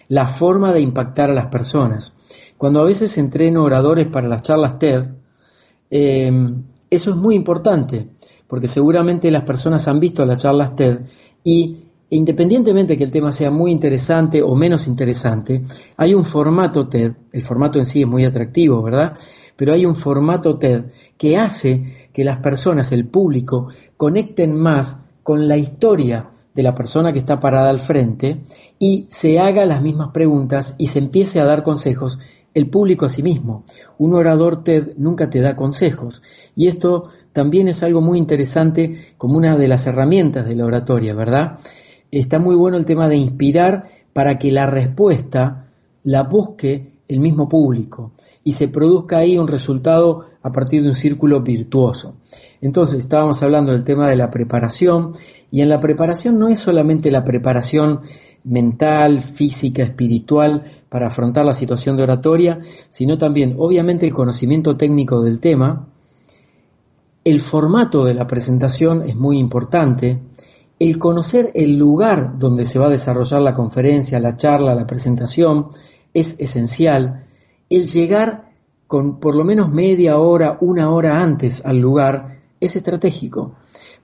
[0.07, 2.15] la forma de impactar a las personas.
[2.57, 5.03] Cuando a veces entreno oradores para las charlas TED,
[5.91, 6.31] eh,
[6.89, 8.07] eso es muy importante,
[8.47, 11.01] porque seguramente las personas han visto las charlas TED
[11.43, 11.77] y
[12.09, 15.63] independientemente que el tema sea muy interesante o menos interesante,
[15.95, 19.13] hay un formato TED, el formato en sí es muy atractivo, ¿verdad?
[19.55, 20.85] Pero hay un formato TED
[21.19, 27.13] que hace que las personas, el público, conecten más con la historia de la persona
[27.13, 28.41] que está parada al frente
[28.79, 32.19] y se haga las mismas preguntas y se empiece a dar consejos
[32.55, 33.63] el público a sí mismo.
[33.99, 36.23] Un orador TED nunca te da consejos
[36.55, 41.13] y esto también es algo muy interesante como una de las herramientas de la oratoria,
[41.13, 41.59] ¿verdad?
[42.09, 45.67] Está muy bueno el tema de inspirar para que la respuesta
[46.01, 50.95] la busque el mismo público y se produzca ahí un resultado a partir de un
[50.95, 52.15] círculo virtuoso.
[52.61, 55.13] Entonces estábamos hablando del tema de la preparación
[55.51, 58.01] y en la preparación no es solamente la preparación
[58.43, 65.21] mental, física, espiritual para afrontar la situación de oratoria, sino también, obviamente, el conocimiento técnico
[65.21, 65.87] del tema.
[67.23, 70.21] El formato de la presentación es muy importante.
[70.79, 75.69] El conocer el lugar donde se va a desarrollar la conferencia, la charla, la presentación
[76.13, 77.25] es esencial.
[77.69, 78.51] El llegar
[78.87, 83.55] con por lo menos media hora, una hora antes al lugar es estratégico.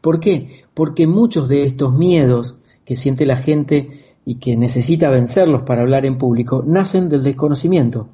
[0.03, 0.65] ¿Por qué?
[0.73, 6.05] Porque muchos de estos miedos que siente la gente y que necesita vencerlos para hablar
[6.05, 8.09] en público, nacen del desconocimiento,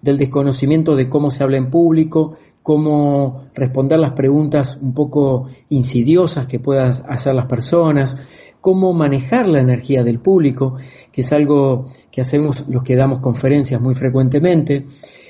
[0.00, 6.46] del desconocimiento de cómo se habla en público, cómo responder las preguntas un poco insidiosas
[6.46, 8.16] que puedan hacer las personas,
[8.62, 10.76] cómo manejar la energía del público,
[11.12, 14.86] que es algo que hacemos los que damos conferencias muy frecuentemente,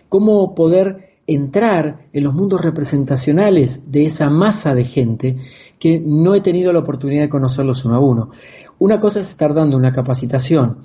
[0.08, 5.36] cómo poder entrar en los mundos representacionales de esa masa de gente
[5.78, 8.30] que no he tenido la oportunidad de conocerlos uno a uno.
[8.78, 10.78] Una cosa es estar dando una capacitación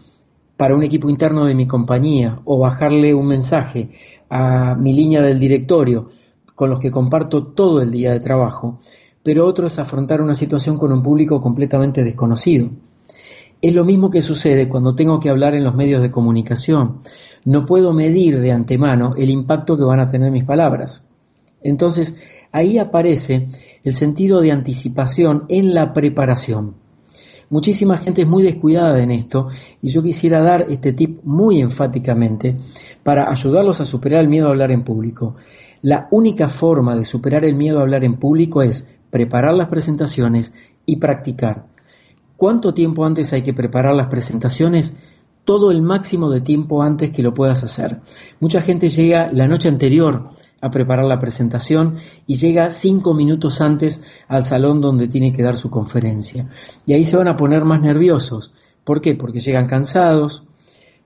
[0.58, 3.89] para un equipo interno de mi compañía o bajarle un mensaje
[4.30, 6.10] a mi línea del directorio
[6.56, 8.80] con los que comparto todo el día de trabajo,
[9.23, 12.69] pero otro es afrontar una situación con un público completamente desconocido.
[13.62, 16.99] Es lo mismo que sucede cuando tengo que hablar en los medios de comunicación.
[17.45, 21.08] No puedo medir de antemano el impacto que van a tener mis palabras.
[21.63, 22.15] Entonces,
[22.52, 23.47] ahí aparece
[23.84, 26.76] el sentido de anticipación en la preparación.
[27.52, 29.50] Muchísima gente es muy descuidada en esto
[29.82, 32.56] y yo quisiera dar este tip muy enfáticamente
[33.04, 35.36] para ayudarlos a superar el miedo a hablar en público.
[35.82, 40.54] La única forma de superar el miedo a hablar en público es preparar las presentaciones
[40.86, 41.65] y practicar.
[42.38, 44.97] ¿Cuánto tiempo antes hay que preparar las presentaciones?
[45.43, 48.00] Todo el máximo de tiempo antes que lo puedas hacer.
[48.39, 50.30] Mucha gente llega la noche anterior
[50.62, 51.95] a preparar la presentación
[52.28, 56.50] y llega cinco minutos antes al salón donde tiene que dar su conferencia.
[56.86, 58.54] Y ahí se van a poner más nerviosos.
[58.84, 59.15] ¿Por qué?
[59.15, 60.43] Porque llegan cansados,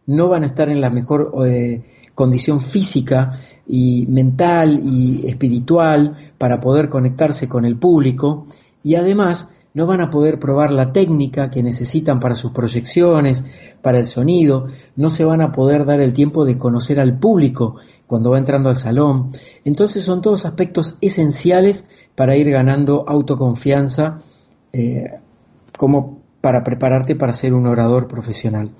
[0.05, 6.59] no van a estar en la mejor eh, condición física y mental y espiritual para
[6.59, 8.45] poder conectarse con el público
[8.83, 13.45] y además no van a poder probar la técnica que necesitan para sus proyecciones,
[13.81, 17.75] para el sonido, no se van a poder dar el tiempo de conocer al público
[18.07, 19.31] cuando va entrando al salón.
[19.63, 24.21] Entonces son todos aspectos esenciales para ir ganando autoconfianza
[24.73, 25.19] eh,
[25.77, 28.71] como para prepararte para ser un orador profesional.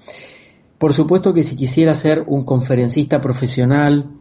[0.77, 4.11] Por supuesto que si quisieras ser un conferencista profesional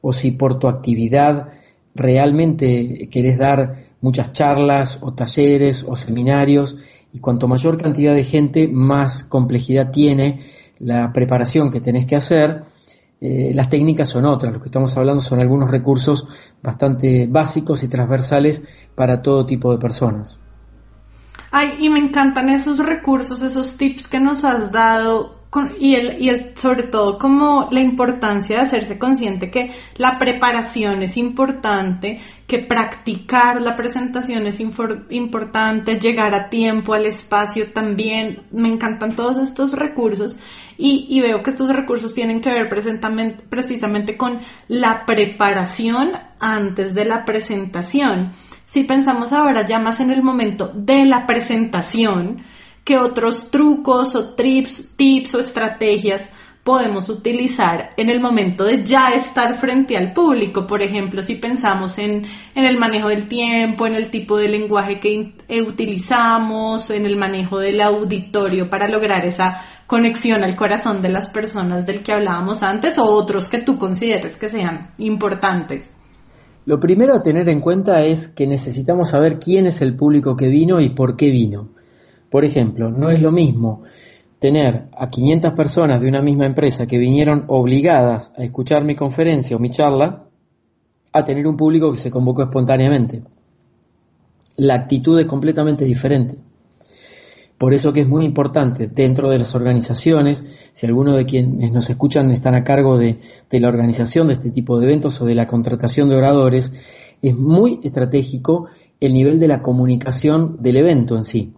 [0.00, 1.50] o si por tu actividad
[1.94, 6.78] realmente querés dar muchas charlas o talleres o seminarios
[7.12, 10.40] y cuanto mayor cantidad de gente, más complejidad tiene
[10.78, 12.62] la preparación que tenés que hacer.
[13.20, 16.26] Eh, las técnicas son otras, lo que estamos hablando son algunos recursos
[16.62, 18.62] bastante básicos y transversales
[18.94, 20.40] para todo tipo de personas.
[21.50, 25.39] Ay, y me encantan esos recursos, esos tips que nos has dado
[25.80, 31.02] y, el, y el, sobre todo como la importancia de hacerse consciente que la preparación
[31.02, 38.42] es importante, que practicar la presentación es importante, llegar a tiempo al espacio también.
[38.52, 40.38] Me encantan todos estos recursos
[40.78, 47.04] y, y veo que estos recursos tienen que ver precisamente con la preparación antes de
[47.06, 48.30] la presentación.
[48.66, 52.44] Si pensamos ahora ya más en el momento de la presentación,
[52.90, 56.30] qué otros trucos o trips, tips o estrategias
[56.64, 60.66] podemos utilizar en el momento de ya estar frente al público.
[60.66, 62.26] Por ejemplo, si pensamos en,
[62.56, 67.60] el manejo del tiempo, en el tipo de lenguaje que eh, utilizamos, en el manejo
[67.60, 72.98] del auditorio para lograr esa conexión al corazón de las personas del que hablábamos antes
[72.98, 75.88] o otros que tú consideres que sean importantes.
[76.66, 80.48] Lo primero a tener en cuenta es que necesitamos saber quién es el público que
[80.48, 81.68] vino y por qué vino.
[82.30, 83.82] Por ejemplo, no es lo mismo
[84.38, 89.56] tener a 500 personas de una misma empresa que vinieron obligadas a escuchar mi conferencia
[89.56, 90.24] o mi charla
[91.12, 93.22] a tener un público que se convocó espontáneamente.
[94.56, 96.36] La actitud es completamente diferente.
[97.58, 101.90] Por eso que es muy importante dentro de las organizaciones, si alguno de quienes nos
[101.90, 103.18] escuchan están a cargo de,
[103.50, 106.72] de, la organización de este tipo de eventos o de la contratación de oradores,
[107.20, 108.68] es muy estratégico
[109.00, 111.52] el nivel de la comunicación del evento en sí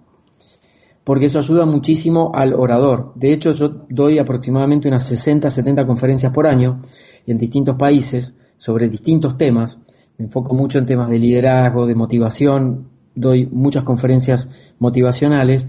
[1.05, 3.13] porque eso ayuda muchísimo al orador.
[3.15, 6.81] De hecho, yo doy aproximadamente unas 60, 70 conferencias por año
[7.27, 9.79] en distintos países sobre distintos temas.
[10.19, 15.69] Me enfoco mucho en temas de liderazgo, de motivación, doy muchas conferencias motivacionales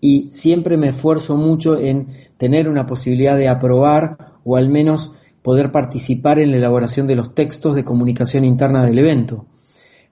[0.00, 5.12] y siempre me esfuerzo mucho en tener una posibilidad de aprobar o al menos
[5.42, 9.46] poder participar en la elaboración de los textos de comunicación interna del evento,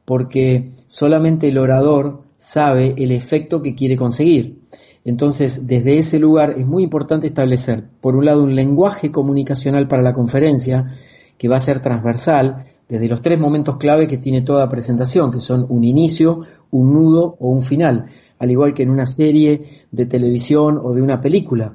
[0.05, 4.59] porque solamente el orador sabe el efecto que quiere conseguir.
[5.05, 10.03] Entonces, desde ese lugar es muy importante establecer, por un lado, un lenguaje comunicacional para
[10.03, 10.93] la conferencia,
[11.39, 15.41] que va a ser transversal, desde los tres momentos clave que tiene toda presentación, que
[15.41, 18.07] son un inicio, un nudo o un final,
[18.39, 21.75] al igual que en una serie de televisión o de una película,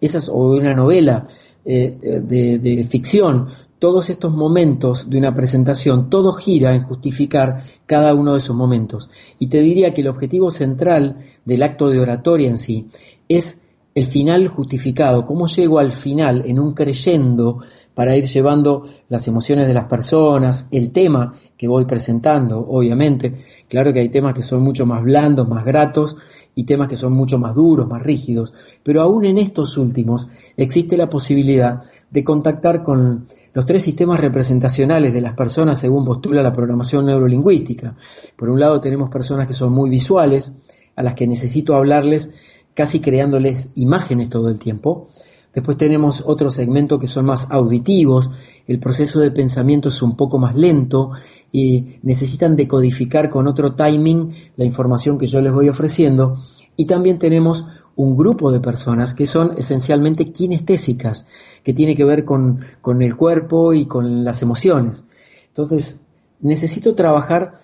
[0.00, 1.28] esas o de una novela
[1.64, 3.48] eh, de, de ficción,
[3.80, 9.10] todos estos momentos de una presentación, todo gira en justificar cada uno de esos momentos.
[9.40, 12.88] Y te diría que el objetivo central del acto de oratoria en sí
[13.28, 13.62] es
[13.94, 17.60] el final justificado, cómo llego al final en un creyendo
[17.94, 23.34] para ir llevando las emociones de las personas, el tema que voy presentando, obviamente.
[23.66, 26.16] Claro que hay temas que son mucho más blandos, más gratos,
[26.54, 30.96] y temas que son mucho más duros, más rígidos, pero aún en estos últimos existe
[30.96, 36.52] la posibilidad de contactar con los tres sistemas representacionales de las personas según postula la
[36.52, 37.96] programación neurolingüística.
[38.36, 40.52] Por un lado tenemos personas que son muy visuales,
[40.96, 42.30] a las que necesito hablarles
[42.74, 45.08] casi creándoles imágenes todo el tiempo.
[45.52, 48.30] Después tenemos otro segmento que son más auditivos,
[48.68, 51.10] el proceso de pensamiento es un poco más lento
[51.50, 56.36] y necesitan decodificar con otro timing la información que yo les voy ofreciendo.
[56.76, 57.66] Y también tenemos
[58.02, 61.26] un grupo de personas que son esencialmente kinestésicas,
[61.62, 65.04] que tiene que ver con, con el cuerpo y con las emociones.
[65.48, 66.02] Entonces,
[66.40, 67.60] necesito trabajar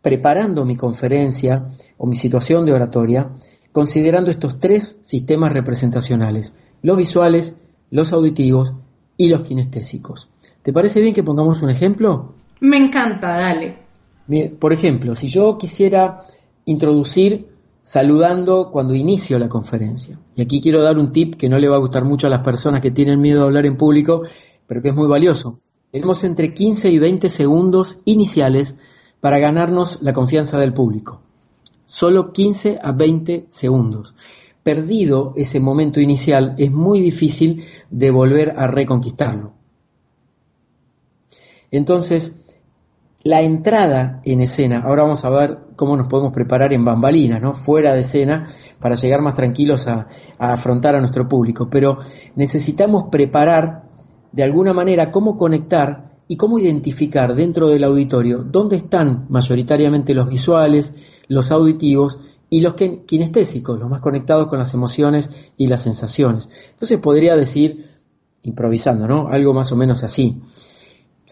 [0.00, 3.30] preparando mi conferencia o mi situación de oratoria,
[3.70, 7.56] considerando estos tres sistemas representacionales, los visuales,
[7.90, 8.74] los auditivos
[9.16, 10.28] y los kinestésicos.
[10.62, 12.34] ¿Te parece bien que pongamos un ejemplo?
[12.58, 13.78] Me encanta, dale.
[14.58, 16.22] Por ejemplo, si yo quisiera
[16.64, 17.51] introducir
[17.82, 20.18] saludando cuando inicio la conferencia.
[20.34, 22.40] Y aquí quiero dar un tip que no le va a gustar mucho a las
[22.40, 24.22] personas que tienen miedo a hablar en público,
[24.66, 25.60] pero que es muy valioso.
[25.90, 28.78] Tenemos entre 15 y 20 segundos iniciales
[29.20, 31.20] para ganarnos la confianza del público.
[31.84, 34.14] Solo 15 a 20 segundos.
[34.62, 39.52] Perdido ese momento inicial, es muy difícil de volver a reconquistarlo.
[41.70, 42.41] Entonces,
[43.24, 47.54] la entrada en escena, ahora vamos a ver cómo nos podemos preparar en bambalinas, ¿no?
[47.54, 48.48] fuera de escena,
[48.80, 50.08] para llegar más tranquilos a,
[50.38, 51.98] afrontar a nuestro público, pero
[52.34, 53.84] necesitamos preparar
[54.32, 60.28] de alguna manera cómo conectar y cómo identificar dentro del auditorio dónde están mayoritariamente los
[60.28, 60.94] visuales,
[61.28, 62.20] los auditivos
[62.50, 66.48] y los kinestésicos, los más conectados con las emociones y las sensaciones.
[66.70, 67.86] Entonces podría decir,
[68.42, 69.28] improvisando, ¿no?
[69.28, 70.42] Algo más o menos así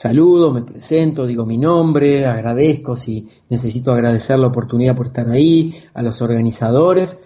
[0.01, 5.75] saludo, me presento, digo mi nombre, agradezco si necesito agradecer la oportunidad por estar ahí,
[5.93, 7.21] a los organizadores,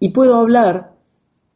[0.00, 0.94] y puedo hablar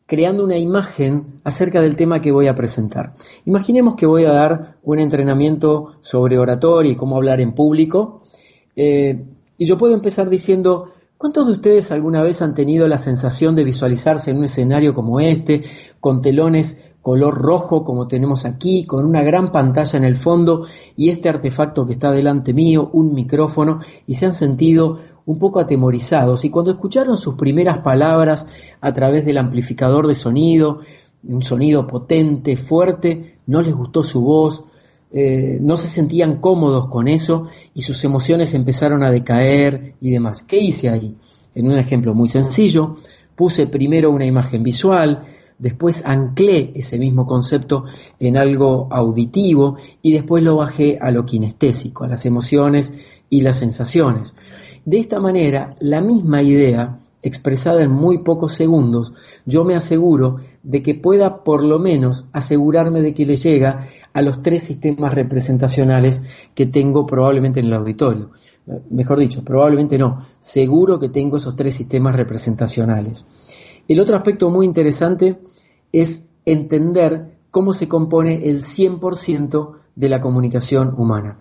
[0.04, 3.14] creando una imagen acerca del tema que voy a presentar.
[3.46, 8.20] Imaginemos que voy a dar un entrenamiento sobre oratoria y cómo hablar en público,
[8.76, 9.24] eh,
[9.56, 10.90] y yo puedo empezar diciendo,
[11.20, 15.20] ¿Cuántos de ustedes alguna vez han tenido la sensación de visualizarse en un escenario como
[15.20, 15.64] este,
[16.00, 20.64] con telones color rojo como tenemos aquí, con una gran pantalla en el fondo
[20.96, 24.96] y este artefacto que está delante mío, un micrófono, y se han sentido
[25.26, 26.46] un poco atemorizados?
[26.46, 28.46] Y cuando escucharon sus primeras palabras
[28.80, 30.80] a través del amplificador de sonido,
[31.22, 34.64] un sonido potente, fuerte, no les gustó su voz,
[35.12, 40.42] eh, no se sentían cómodos con eso y sus emociones empezaron a decaer y demás.
[40.42, 41.16] ¿Qué hice ahí?
[41.54, 42.96] En un ejemplo muy sencillo,
[43.34, 45.24] puse primero una imagen visual,
[45.58, 47.84] después anclé ese mismo concepto
[48.20, 52.92] en algo auditivo y después lo bajé a lo kinestésico, a las emociones
[53.28, 54.34] y las sensaciones.
[54.84, 59.12] De esta manera, la misma idea expresada en muy pocos segundos,
[59.44, 63.80] yo me aseguro de que pueda por lo menos asegurarme de que le llega
[64.12, 66.22] a los tres sistemas representacionales
[66.54, 68.30] que tengo probablemente en el auditorio.
[68.90, 73.26] Mejor dicho, probablemente no, seguro que tengo esos tres sistemas representacionales.
[73.88, 75.40] El otro aspecto muy interesante
[75.92, 81.38] es entender cómo se compone el 100% de la comunicación humana.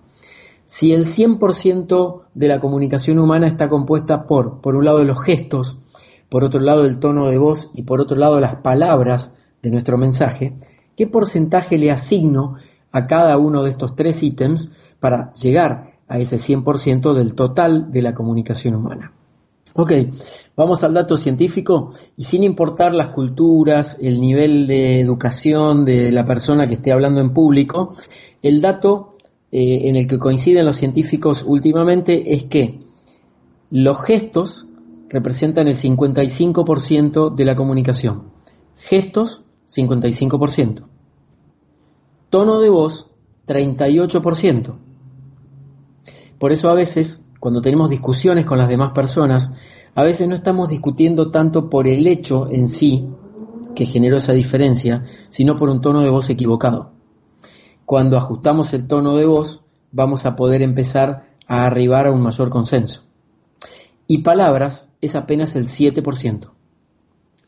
[0.71, 5.79] Si el 100% de la comunicación humana está compuesta por, por un lado, los gestos,
[6.29, 9.97] por otro lado, el tono de voz y por otro lado, las palabras de nuestro
[9.97, 10.53] mensaje,
[10.95, 12.57] ¿qué porcentaje le asigno
[12.91, 18.03] a cada uno de estos tres ítems para llegar a ese 100% del total de
[18.03, 19.13] la comunicación humana?
[19.73, 19.91] Ok,
[20.55, 26.25] vamos al dato científico y sin importar las culturas, el nivel de educación de la
[26.25, 27.95] persona que esté hablando en público,
[28.43, 29.08] el dato
[29.51, 32.81] eh, en el que coinciden los científicos últimamente es que
[33.71, 34.67] los gestos
[35.09, 38.25] representan el 55% de la comunicación.
[38.77, 40.83] Gestos, 55%.
[42.29, 43.09] Tono de voz,
[43.47, 44.75] 38%.
[46.37, 49.51] Por eso a veces, cuando tenemos discusiones con las demás personas,
[49.95, 53.09] a veces no estamos discutiendo tanto por el hecho en sí
[53.75, 56.98] que generó esa diferencia, sino por un tono de voz equivocado
[57.89, 62.51] cuando ajustamos el tono de voz, vamos a poder empezar a arribar a un mayor
[62.51, 63.07] consenso.
[64.05, 66.51] Y palabras es apenas el 7%.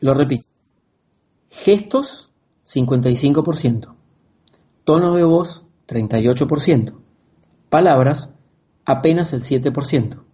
[0.00, 0.48] Lo repito.
[1.48, 2.32] Gestos,
[2.66, 3.94] 55%.
[4.82, 6.92] Tono de voz, 38%.
[7.68, 8.34] Palabras,
[8.84, 10.24] apenas el 7%.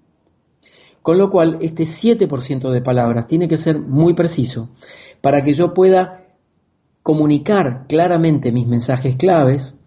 [1.02, 4.70] Con lo cual, este 7% de palabras tiene que ser muy preciso
[5.20, 6.22] para que yo pueda
[7.02, 9.77] comunicar claramente mis mensajes claves,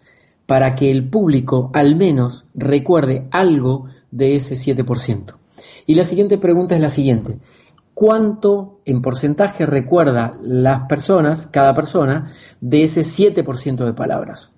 [0.52, 5.38] para que el público al menos recuerde algo de ese 7%.
[5.86, 7.40] Y la siguiente pregunta es la siguiente.
[7.94, 14.54] ¿Cuánto en porcentaje recuerda las personas, cada persona, de ese 7% de palabras?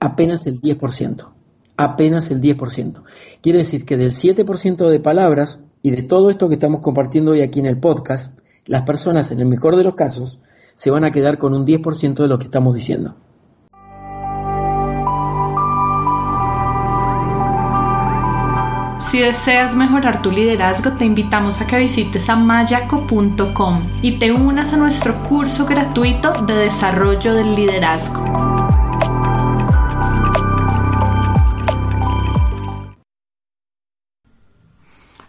[0.00, 1.28] Apenas el 10%.
[1.76, 3.02] Apenas el 10%.
[3.42, 7.42] Quiere decir que del 7% de palabras y de todo esto que estamos compartiendo hoy
[7.42, 10.40] aquí en el podcast, las personas, en el mejor de los casos,
[10.74, 13.16] se van a quedar con un 10% de lo que estamos diciendo.
[19.02, 24.76] Si deseas mejorar tu liderazgo, te invitamos a que visites amayaco.com y te unas a
[24.76, 28.24] nuestro curso gratuito de desarrollo del liderazgo.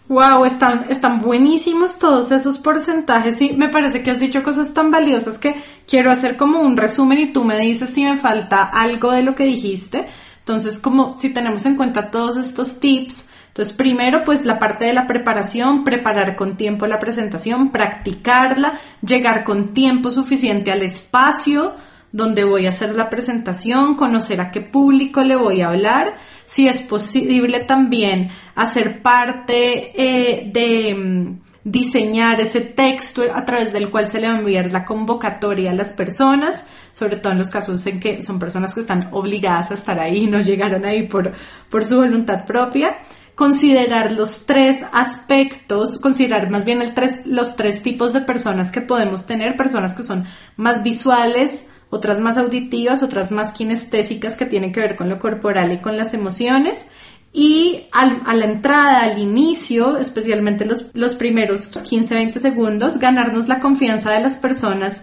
[0.08, 4.92] Wow, están, están buenísimos todos esos porcentajes y me parece que has dicho cosas tan
[4.92, 5.56] valiosas que
[5.88, 9.34] quiero hacer como un resumen y tú me dices si me falta algo de lo
[9.34, 10.06] que dijiste.
[10.38, 14.94] Entonces, como si tenemos en cuenta todos estos tips, entonces, primero, pues la parte de
[14.94, 21.76] la preparación, preparar con tiempo la presentación, practicarla, llegar con tiempo suficiente al espacio
[22.12, 26.16] donde voy a hacer la presentación, conocer a qué público le voy a hablar,
[26.48, 34.08] si es posible también hacer parte eh, de, diseñar ese texto a través del cual
[34.08, 37.86] se le va a enviar la convocatoria a las personas, sobre todo en los casos
[37.88, 41.32] en que son personas que están obligadas a estar ahí y no llegaron ahí por,
[41.70, 42.98] por su voluntad propia.
[43.36, 48.82] Considerar los tres aspectos, considerar más bien el tres, los tres tipos de personas que
[48.82, 50.26] podemos tener, personas que son
[50.56, 55.72] más visuales, otras más auditivas, otras más kinestésicas que tienen que ver con lo corporal
[55.72, 56.88] y con las emociones,
[57.32, 64.12] y a la entrada, al inicio, especialmente los, los primeros 15-20 segundos, ganarnos la confianza
[64.12, 65.02] de las personas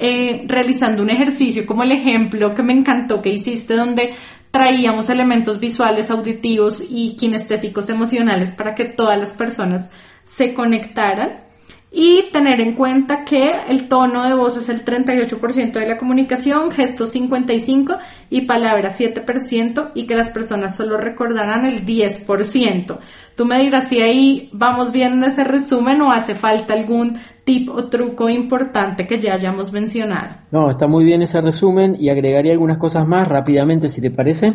[0.00, 4.14] eh, realizando un ejercicio como el ejemplo que me encantó que hiciste donde
[4.50, 9.90] traíamos elementos visuales, auditivos y kinestésicos emocionales para que todas las personas
[10.24, 11.47] se conectaran
[11.90, 16.70] y tener en cuenta que el tono de voz es el 38% de la comunicación,
[16.70, 22.98] gestos 55% y palabras 7% y que las personas solo recordarán el 10%.
[23.34, 27.70] Tú me dirás si ahí vamos bien en ese resumen o hace falta algún tip
[27.70, 30.36] o truco importante que ya hayamos mencionado.
[30.50, 34.52] No, está muy bien ese resumen y agregaría algunas cosas más rápidamente si te parece,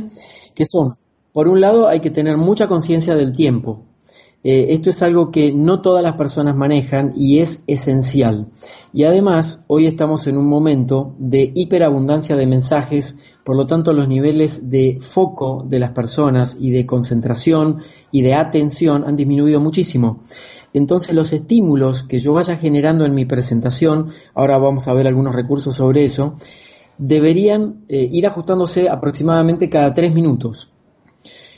[0.53, 0.97] que son,
[1.31, 3.85] por un lado hay que tener mucha conciencia del tiempo,
[4.43, 8.49] eh, esto es algo que no todas las personas manejan y es esencial.
[8.91, 14.09] Y además, hoy estamos en un momento de hiperabundancia de mensajes, por lo tanto los
[14.09, 20.23] niveles de foco de las personas y de concentración y de atención han disminuido muchísimo.
[20.73, 25.33] Entonces los estímulos que yo vaya generando en mi presentación, ahora vamos a ver algunos
[25.33, 26.35] recursos sobre eso,
[26.97, 30.72] deberían eh, ir ajustándose aproximadamente cada tres minutos.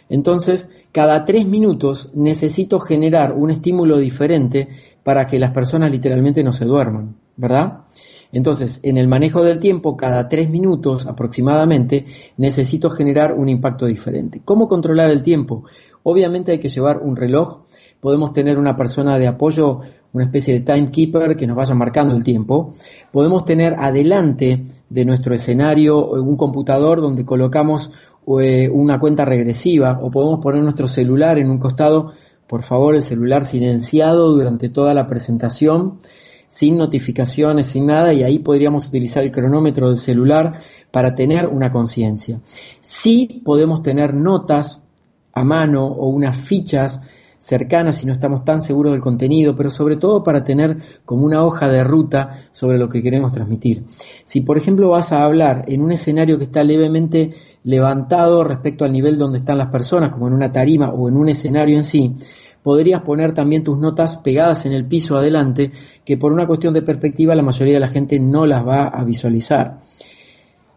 [0.10, 4.70] Entonces, cada tres minutos necesito generar un estímulo diferente
[5.04, 7.86] para que las personas literalmente no se duerman, ¿verdad?
[8.32, 12.06] Entonces, en el manejo del tiempo, cada tres minutos aproximadamente,
[12.38, 14.42] necesito generar un impacto diferente.
[14.44, 15.64] ¿Cómo controlar el tiempo?
[16.04, 17.62] Obviamente hay que llevar un reloj,
[18.00, 19.80] podemos tener una persona de apoyo,
[20.14, 22.74] una especie de timekeeper que nos vaya marcando el tiempo.
[23.12, 27.92] Podemos tener adelante de nuestro escenario un computador donde colocamos
[28.26, 32.14] una cuenta regresiva o podemos poner nuestro celular en un costado,
[32.48, 36.00] por favor el celular silenciado durante toda la presentación,
[36.48, 40.54] sin notificaciones, sin nada, y ahí podríamos utilizar el cronómetro del celular
[40.92, 42.40] para tener una conciencia.
[42.82, 44.88] Sí podemos tener notas
[45.34, 47.02] a mano o unas fichas
[47.38, 51.44] cercanas si no estamos tan seguros del contenido, pero sobre todo para tener como una
[51.44, 53.84] hoja de ruta sobre lo que queremos transmitir.
[54.24, 57.36] Si por ejemplo vas a hablar en un escenario que está levemente
[57.66, 61.30] levantado respecto al nivel donde están las personas, como en una tarima o en un
[61.30, 62.16] escenario en sí,
[62.62, 65.72] podrías poner también tus notas pegadas en el piso adelante,
[66.06, 69.04] que por una cuestión de perspectiva la mayoría de la gente no las va a
[69.04, 69.80] visualizar.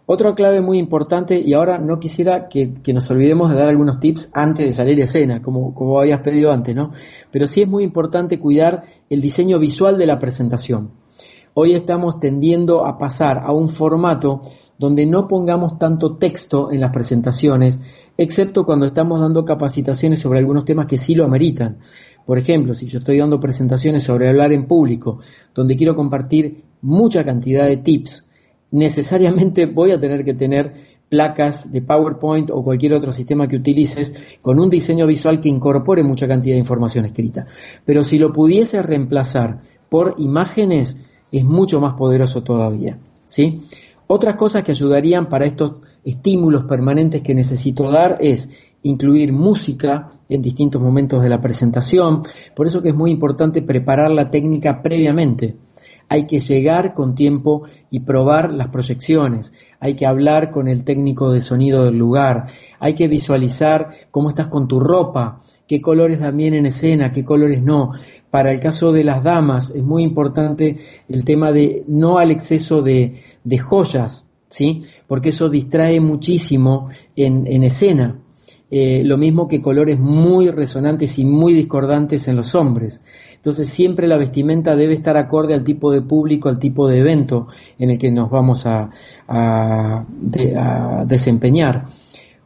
[0.07, 4.31] Otra clave muy importante, y ahora no quisiera que, nos olvidemos de dar algunos tips
[4.33, 6.93] antes de salir a escena, como, como habías pedido antes, ¿no?
[7.31, 10.93] Pero sí es muy importante cuidar el diseño visual de la presentación.
[11.53, 14.41] Hoy estamos tendiendo a pasar a un formato
[14.79, 17.81] donde no pongamos tanto texto en las presentaciones,
[18.17, 21.79] excepto cuando estamos dando capacitaciones sobre algunos temas que sí lo ameritan.
[22.25, 25.19] Por ejemplo, si yo estoy dando presentaciones sobre hablar en público,
[25.55, 28.29] donde quiero compartir mucha cantidad de tips,
[28.71, 34.15] necesariamente voy a tener que tener placas de PowerPoint o cualquier otro sistema que utilices
[34.43, 37.47] con un diseño visual que incorpore mucha cantidad de información escrita.
[37.85, 40.99] Pero si lo pudiese reemplazar por imágenes,
[41.33, 42.99] es mucho más poderoso todavía.
[43.29, 43.61] ¿sí?
[44.11, 48.49] Otras cosas que ayudarían para estos estímulos permanentes que necesito dar es
[48.83, 52.23] incluir música en distintos momentos de la presentación,
[52.57, 55.57] por eso que es muy importante preparar la técnica previamente.
[56.09, 61.31] Hay que llegar con tiempo y probar las proyecciones, hay que hablar con el técnico
[61.31, 62.47] de sonido del lugar,
[62.81, 67.25] hay que visualizar cómo estás con tu ropa, qué colores dan bien en escena, qué
[67.25, 67.93] colores no.
[68.31, 70.79] Para el caso de las damas es muy importante
[71.09, 74.83] el tema de no al exceso de, de joyas, ¿sí?
[75.07, 78.21] Porque eso distrae muchísimo en, en escena.
[78.71, 83.03] Eh, lo mismo que colores muy resonantes y muy discordantes en los hombres.
[83.35, 87.47] Entonces siempre la vestimenta debe estar acorde al tipo de público, al tipo de evento
[87.79, 88.91] en el que nos vamos a,
[89.27, 90.05] a
[91.07, 91.87] desempeñar.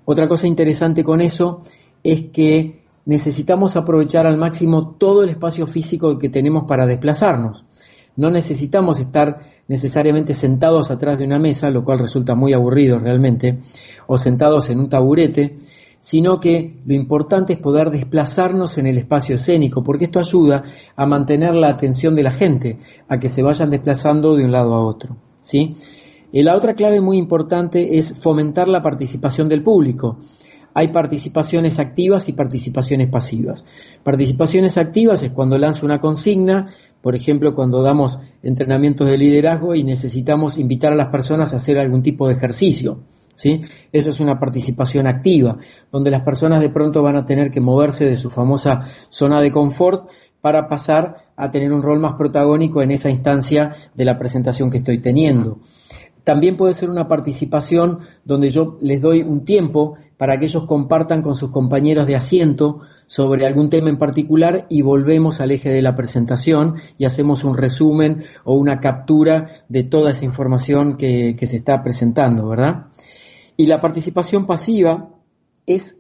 [0.05, 1.63] Otra cosa interesante con eso
[2.05, 7.65] es que necesitamos aprovechar al máximo todo el espacio físico que tenemos para desplazarnos.
[8.17, 13.61] No necesitamos estar necesariamente sentados atrás de una mesa, lo cual resulta muy aburrido realmente,
[14.07, 15.57] o sentados en un taburete,
[16.01, 20.65] sino que lo importante es poder desplazarnos en el espacio escénico, porque esto ayuda
[20.97, 24.75] a mantener la atención de la gente, a que se vayan desplazando de un lado
[24.75, 25.17] a otro.
[25.41, 25.77] ¿sí?
[26.33, 30.19] La otra clave muy importante es fomentar la participación del público.
[30.75, 33.65] Hay participaciones activas y participaciones pasivas.
[34.03, 36.69] Participaciones activas es cuando lanzo una consigna,
[37.01, 41.79] por ejemplo, cuando damos entrenamientos de liderazgo y necesitamos invitar a las personas a hacer
[41.79, 43.01] algún tipo de ejercicio.
[43.35, 43.63] ¿Sí?
[43.93, 45.57] Eso es una participación activa,
[45.91, 49.51] donde las personas de pronto van a tener que moverse de su famosa zona de
[49.51, 50.11] confort
[50.43, 54.79] para pasar a tener un rol más protagónico en esa instancia de la presentación que
[54.79, 55.61] estoy teniendo.
[56.25, 61.21] También puede ser una participación donde yo les doy un tiempo para que ellos compartan
[61.21, 65.83] con sus compañeros de asiento sobre algún tema en particular y volvemos al eje de
[65.83, 71.57] la presentación y hacemos un resumen o una captura de toda esa información que, se
[71.57, 72.87] está presentando, ¿verdad?
[73.57, 75.11] Y la participación pasiva
[75.67, 75.97] es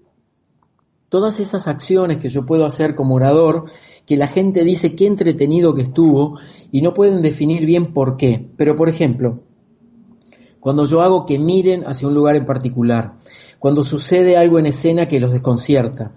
[1.08, 3.66] todas esas acciones que yo puedo hacer como orador,
[4.06, 6.38] que la gente dice qué entretenido que estuvo
[6.70, 8.48] y no pueden definir bien por qué.
[8.56, 9.42] Pero, por ejemplo,
[10.62, 13.14] cuando yo hago que miren hacia un lugar en particular,
[13.58, 16.12] cuando sucede algo en escena que los desconcierta,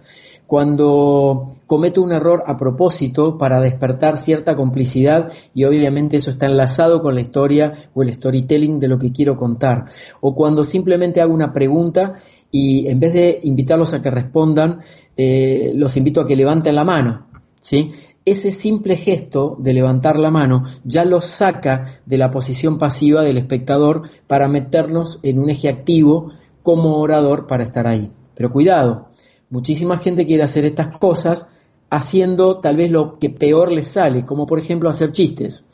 [0.46, 7.02] cuando cometo un error a propósito para despertar cierta complicidad y obviamente eso está enlazado
[7.02, 9.86] con la historia o el storytelling de lo que quiero contar,
[10.22, 12.14] o cuando simplemente hago una pregunta
[12.52, 14.82] y en vez de invitarlos a que respondan,
[15.18, 17.26] eh, los invito a que levanten la mano,
[17.62, 17.90] ¿sí?
[18.26, 23.38] Ese simple gesto de levantar la mano ya lo saca de la posición pasiva del
[23.38, 26.32] espectador para meternos en un eje activo
[26.64, 28.12] como orador para estar ahí.
[28.34, 29.10] Pero cuidado,
[29.52, 31.48] muchísima gente quiere hacer estas cosas
[31.92, 35.68] haciendo tal vez lo que peor les sale, como por ejemplo hacer chistes.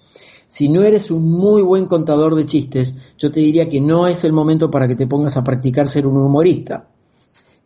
[0.47, 4.25] Si no eres un muy buen contador de chistes, yo te diría que no es
[4.25, 6.89] el momento para que te pongas a practicar ser un humorista.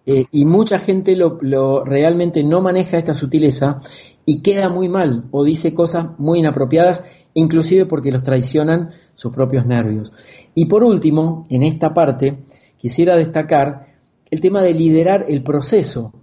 [0.06, 3.80] Eh, y mucha gente lo, lo, realmente no maneja esta sutileza
[4.26, 7.04] y queda muy mal o dice cosas muy inapropiadas,
[7.34, 10.14] inclusive porque los traicionan sus propios nervios.
[10.54, 12.38] Y por último, en esta parte,
[12.78, 13.96] quisiera destacar
[14.30, 16.14] el tema de liderar el proceso.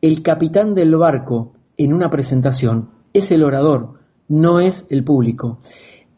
[0.00, 3.94] El capitán del barco en una presentación es el orador,
[4.28, 5.58] no es el público.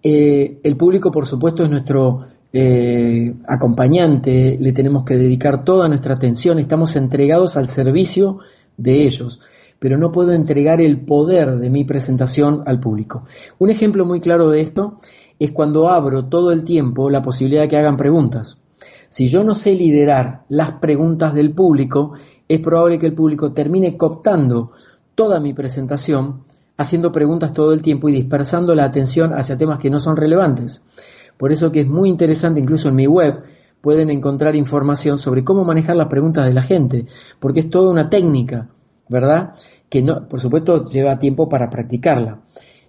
[0.02, 6.14] Eh, el público, por supuesto, es nuestro eh, acompañante, le tenemos que dedicar toda nuestra
[6.14, 8.38] atención, estamos entregados al servicio
[8.78, 9.40] de ellos
[9.84, 13.24] pero no puedo entregar el poder de mi presentación al público.
[13.58, 14.96] Un ejemplo muy claro de esto
[15.38, 18.56] es cuando abro todo el tiempo la posibilidad de que hagan preguntas.
[19.10, 22.14] Si yo no sé liderar las preguntas del público,
[22.48, 24.72] es probable que el público termine cooptando
[25.14, 26.44] toda mi presentación,
[26.78, 30.82] haciendo preguntas todo el tiempo y dispersando la atención hacia temas que no son relevantes.
[31.36, 33.42] Por eso que es muy interesante, incluso en mi web,
[33.80, 37.06] pueden encontrar información sobre cómo manejar las preguntas de la gente,
[37.38, 38.68] porque es toda una técnica,
[39.08, 39.54] ¿verdad?
[39.94, 42.40] que no, por supuesto lleva tiempo para practicarla.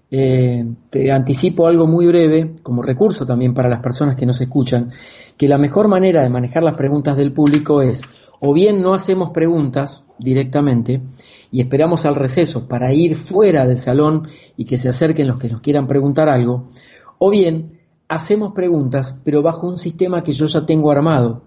[0.10, 4.90] Eh, te anticipo algo muy breve, como recurso también para las personas que nos escuchan,
[5.38, 8.02] que la mejor manera de manejar las preguntas del público es,
[8.40, 11.02] o bien no hacemos preguntas directamente
[11.52, 14.28] y esperamos al receso para ir fuera del salón
[14.58, 16.70] y que se acerquen los que nos quieran preguntar algo,
[17.20, 17.75] o bien
[18.08, 21.44] hacemos preguntas pero bajo un sistema que yo ya tengo armado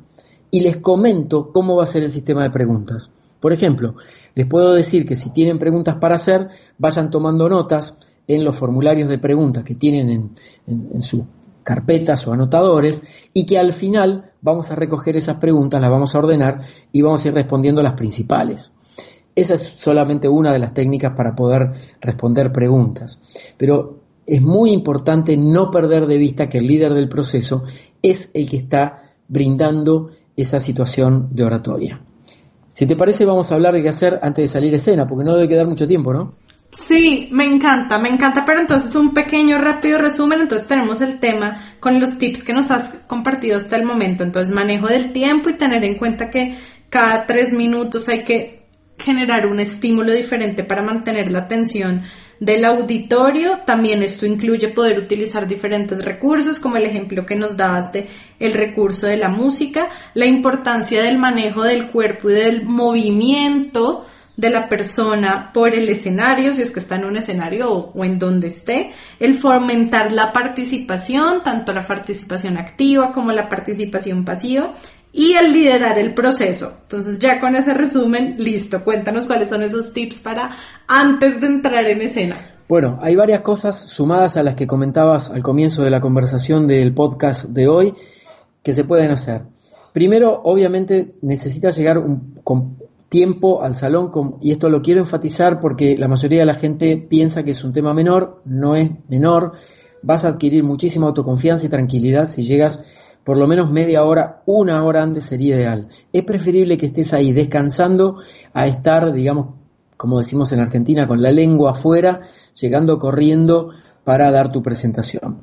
[0.51, 3.11] y les comento cómo va a ser el sistema de preguntas.
[3.41, 3.95] Por ejemplo,
[4.35, 6.49] les puedo decir que si tienen preguntas para hacer,
[6.79, 7.97] vayan tomando notas
[8.27, 10.35] en los formularios de preguntas que tienen
[10.67, 11.23] en, sus
[11.63, 13.03] carpetas o anotadores
[13.33, 17.25] y que al final vamos a recoger esas preguntas, las vamos a ordenar y vamos
[17.25, 18.73] a ir respondiendo las principales.
[19.35, 23.23] Esa es solamente una de las técnicas para poder responder preguntas.
[23.57, 23.98] Pero
[24.29, 27.65] es muy importante no perder de vista que el líder del proceso
[28.03, 32.03] es el que está brindando esa situación de oratoria.
[32.69, 35.35] Si te parece, vamos a hablar de qué hacer antes de salir escena, porque no
[35.35, 36.35] debe quedar mucho tiempo, ¿no?
[36.71, 41.65] Sí, me encanta, me encanta, pero entonces un pequeño rápido resumen, entonces tenemos el tema
[41.81, 45.55] con los tips que nos has compartido hasta el momento, entonces manejo del tiempo y
[45.55, 46.55] tener en cuenta que
[46.91, 48.67] cada tres minutos hay que
[48.99, 52.03] generar un estímulo diferente para mantener la atención
[52.41, 53.59] del auditorio.
[53.67, 58.07] También esto incluye poder utilizar diferentes recursos, como el ejemplo que nos dabas de
[58.39, 64.05] el recurso de la música, la importancia del manejo del cuerpo y del movimiento
[64.39, 68.05] de la persona por el escenario, si es que está en un escenario o, o,
[68.05, 74.75] en donde esté, el fomentar la participación, tanto la participación activa como la participación pasiva,
[75.13, 76.73] y el liderar el proceso.
[76.83, 80.57] Entonces ya con ese resumen, listo, cuéntanos cuáles son esos tips para
[80.87, 82.37] antes de entrar en escena.
[82.69, 86.93] Bueno, hay varias cosas sumadas a las que comentabas al comienzo de la conversación del
[86.93, 87.95] podcast de hoy
[88.63, 89.43] que se pueden hacer.
[89.93, 92.77] Primero, obviamente, necesitas llegar un, con
[93.09, 94.11] tiempo al salón
[94.43, 97.73] y esto lo quiero enfatizar porque la mayoría de la gente piensa que es un
[97.73, 99.53] tema menor, no es menor.
[100.03, 102.85] Vas a adquirir muchísima autoconfianza y tranquilidad si llegas
[103.29, 105.91] por lo menos media hora, una hora antes sería ideal.
[106.15, 108.21] Es preferible que estés ahí descansando
[108.55, 109.49] a estar, digamos,
[109.99, 112.23] como decimos en Argentina, con la lengua afuera,
[112.59, 113.69] llegando corriendo
[114.03, 115.43] para dar tu presentación.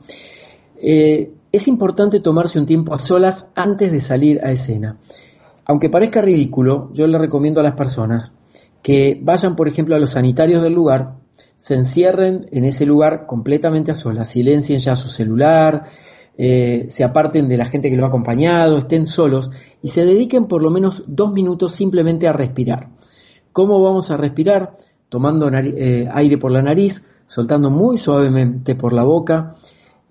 [0.81, 4.97] Eh, es importante tomarse un tiempo a solas antes de salir a escena.
[5.65, 8.33] Aunque parezca ridículo, yo le recomiendo a las personas
[8.81, 11.17] que vayan, por ejemplo, a los sanitarios del lugar,
[11.55, 15.83] se encierren en ese lugar completamente a solas, silencien ya su celular,
[16.37, 20.47] eh, se aparten de la gente que lo ha acompañado, estén solos y se dediquen
[20.47, 22.89] por lo menos dos minutos simplemente a respirar.
[23.53, 24.73] ¿Cómo vamos a respirar?
[25.07, 29.55] Tomando eh, aire por la nariz, soltando muy suavemente por la boca.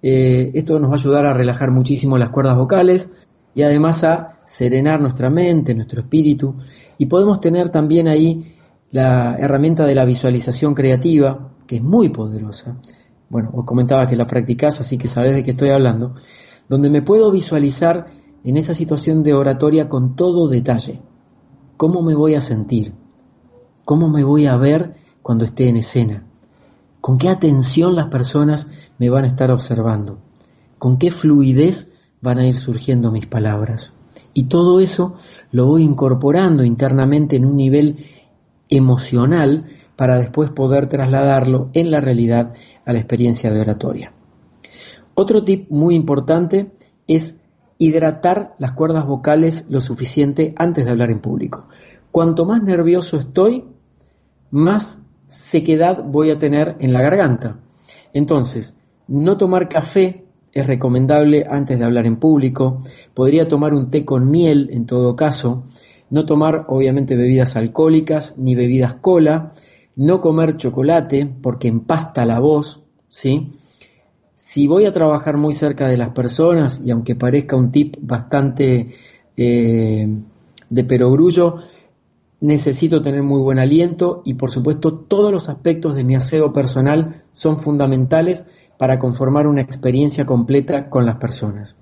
[0.03, 3.11] Eh, esto nos va a ayudar a relajar muchísimo las cuerdas vocales
[3.55, 6.55] y además a serenar nuestra mente, nuestro espíritu.
[6.97, 8.55] Y podemos tener también ahí
[8.91, 12.79] la herramienta de la visualización creativa, que es muy poderosa
[13.29, 16.14] bueno, os comentaba que la practicás, así que sabés de qué estoy hablando,
[16.68, 18.07] donde me puedo visualizar
[18.45, 21.01] en esa situación de oratoria con todo detalle.
[21.77, 22.93] ¿Cómo me voy a sentir?
[23.85, 26.25] ¿Cómo me voy a ver cuando esté en escena?
[27.01, 28.68] ¿Con qué atención las personas
[28.99, 30.18] me van a estar observando?
[30.79, 33.95] ¿Con qué fluidez van a ir surgiendo mis palabras?
[34.33, 35.14] Y todo eso
[35.51, 38.07] lo voy incorporando internamente en un nivel
[38.68, 39.66] emocional
[39.97, 44.12] para después poder trasladarlo en la realidad a la experiencia de oratoria.
[45.14, 46.72] Otro tip muy importante
[47.07, 47.40] es
[47.78, 51.68] hidratar las cuerdas vocales lo suficiente antes de hablar en público.
[52.11, 53.64] Cuanto más nervioso estoy,
[54.51, 57.59] más sequedad voy a tener en la garganta.
[58.12, 58.78] Entonces,
[59.09, 62.82] no tomar café es recomendable antes de hablar en público.
[63.12, 65.64] Podría tomar un té con miel en todo caso.
[66.11, 69.53] No tomar obviamente bebidas alcohólicas ni bebidas cola
[69.97, 73.53] no comer chocolate porque empasta la voz, ¿sí?
[74.34, 78.95] Si voy a trabajar muy cerca de las personas, y aunque parezca un tip bastante
[79.36, 80.09] eh,
[80.68, 81.57] de perogrullo,
[82.40, 87.22] necesito tener muy buen aliento y por supuesto todos los aspectos de mi aseo personal
[87.32, 88.45] son fundamentales
[88.76, 91.76] para conformar una experiencia completa con las personas.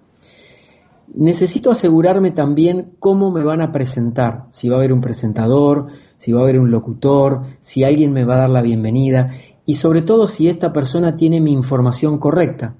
[1.14, 5.88] Necesito asegurarme también cómo me van a presentar, si va a haber un presentador,
[6.22, 9.32] si va a haber un locutor, si alguien me va a dar la bienvenida
[9.66, 12.76] y sobre todo si esta persona tiene mi información correcta.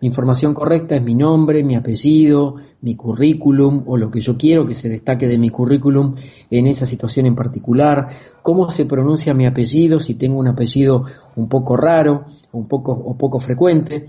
[0.00, 4.66] Mi información correcta es mi nombre, mi apellido, mi currículum o lo que yo quiero
[4.66, 6.14] que se destaque de mi currículum
[6.48, 8.06] en esa situación en particular,
[8.40, 13.18] cómo se pronuncia mi apellido, si tengo un apellido un poco raro, un poco o
[13.18, 14.06] poco frecuente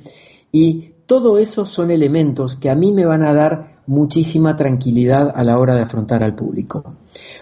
[0.51, 5.43] y todo eso son elementos que a mí me van a dar muchísima tranquilidad a
[5.43, 6.95] la hora de afrontar al público.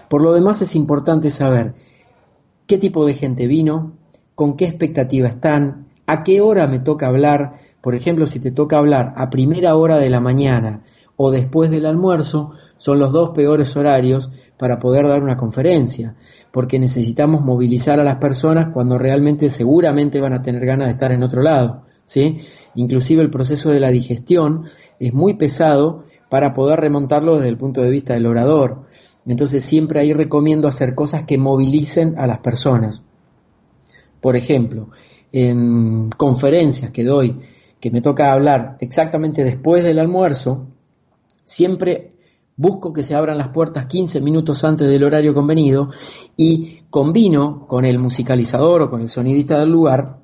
[0.08, 1.74] Por lo demás es importante saber
[2.66, 3.92] qué tipo de gente vino,
[4.34, 8.78] con qué expectativa están, a qué hora me toca hablar, por ejemplo, si te toca
[8.78, 10.82] hablar a primera hora de la mañana
[11.14, 16.16] o después del almuerzo, son los dos peores horarios para poder dar una conferencia,
[16.50, 21.12] porque necesitamos movilizar a las personas cuando realmente seguramente van a tener ganas de estar
[21.12, 22.40] en otro lado, ¿sí?
[22.74, 24.64] Inclusive el proceso de la digestión
[24.98, 28.84] es muy pesado para poder remontarlo desde el punto de vista del orador.
[29.26, 33.04] Entonces siempre ahí recomiendo hacer cosas que movilicen a las personas.
[34.22, 34.88] Por ejemplo,
[35.32, 37.36] en conferencias que doy,
[37.78, 40.66] que me toca hablar exactamente después del almuerzo,
[41.44, 42.12] siempre
[42.56, 45.90] busco que se abran las puertas 15 minutos antes del horario convenido
[46.36, 50.18] y combino con el musicalizador o con el sonidista del lugar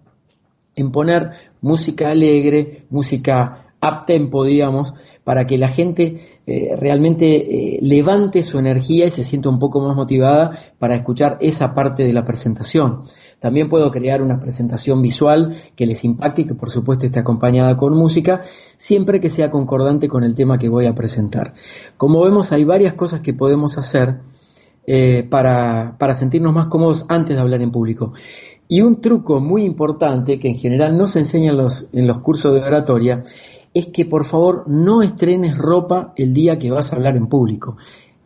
[0.74, 1.30] en poner
[1.62, 7.34] música alegre, música up tempo, digamos, para que la gente eh, realmente
[7.74, 12.04] eh, levante su energía y se sienta un poco más motivada para escuchar esa parte
[12.04, 13.02] de la presentación.
[13.40, 17.76] También puedo crear una presentación visual que les impacte y que por supuesto esté acompañada
[17.76, 18.42] con música,
[18.76, 21.54] siempre que sea concordante con el tema que voy a presentar.
[21.96, 24.20] Como vemos, hay varias cosas que podemos hacer
[24.86, 28.12] eh, para, para sentirnos más cómodos antes de hablar en público.
[28.68, 32.60] Y un truco muy importante que en general no se enseña en los cursos de
[32.66, 33.24] oratoria
[33.76, 37.76] es que por favor no estrenes ropa el día que vas a hablar en público.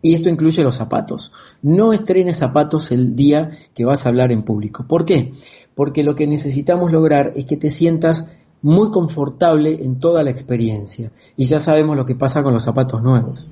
[0.00, 1.32] Y esto incluye los zapatos.
[1.60, 4.84] No estrenes zapatos el día que vas a hablar en público.
[4.86, 5.32] ¿Por qué?
[5.74, 8.28] Porque lo que necesitamos lograr es que te sientas
[8.62, 11.10] muy confortable en toda la experiencia.
[11.36, 13.50] Y ya sabemos lo que pasa con los zapatos nuevos.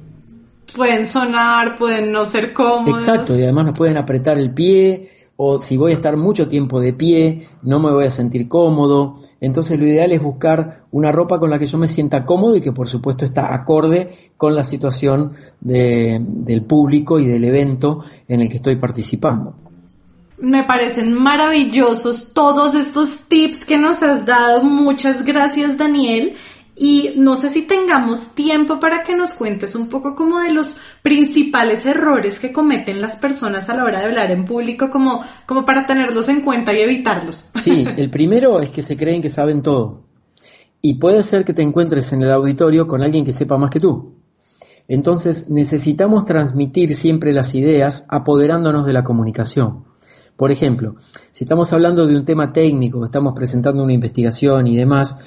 [0.77, 3.03] Pueden sonar, pueden no ser cómodos.
[3.03, 5.11] Exacto, y además nos pueden apretar el pie,
[5.41, 9.21] o si voy a estar mucho tiempo de pie, no me voy a sentir cómodo.
[9.41, 12.61] Entonces lo ideal es buscar una ropa con la que yo me sienta cómodo y
[12.61, 18.49] que por supuesto está acorde con la situación del público y del evento en el
[18.49, 19.55] que estoy participando.
[20.39, 24.65] Me parecen maravillosos todos estos tips que nos has dado.
[24.65, 26.35] Muchas gracias Daniel.
[26.81, 30.77] Y no sé si tengamos tiempo para que nos cuentes un poco como de los
[31.03, 35.67] principales errores que cometen las personas a la hora de hablar en público, como, como
[35.67, 37.47] para tenerlos en cuenta y evitarlos.
[37.57, 40.05] Sí, el primero es que se creen que saben todo.
[40.81, 43.81] Y puede ser que te encuentres en el auditorio con alguien que sepa más que
[43.81, 44.15] tú.
[44.87, 49.85] Entonces necesitamos transmitir siempre las ideas apoderándonos de la comunicación.
[50.39, 50.95] Por ejemplo,
[51.33, 55.19] si estamos hablando de un tema técnico, estamos presentando una investigación y demás,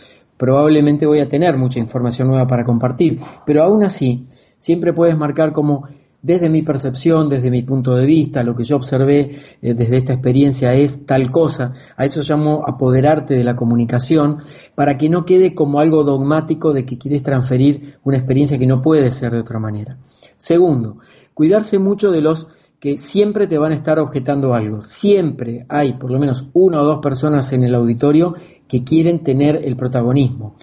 [0.42, 4.26] probablemente voy a tener mucha información nueva para compartir, pero aún así,
[4.58, 5.88] siempre puedes marcar como
[6.24, 10.14] desde mi percepción, desde mi punto de vista, lo que yo observé eh, desde esta
[10.14, 11.74] experiencia es tal cosa.
[11.96, 14.40] A eso llamo apoderarte de la comunicación
[14.74, 18.82] para que no quede como algo dogmático de que quieres transferir una experiencia que no
[18.82, 20.00] puede ser de otra manera.
[20.38, 20.98] Segundo,
[21.36, 22.48] cuidarse mucho de los
[22.82, 24.82] que siempre te van a estar objetando algo.
[24.82, 28.34] Siempre hay por lo menos una o dos personas en el auditorio
[28.68, 30.56] que quieren tener el protagonismo.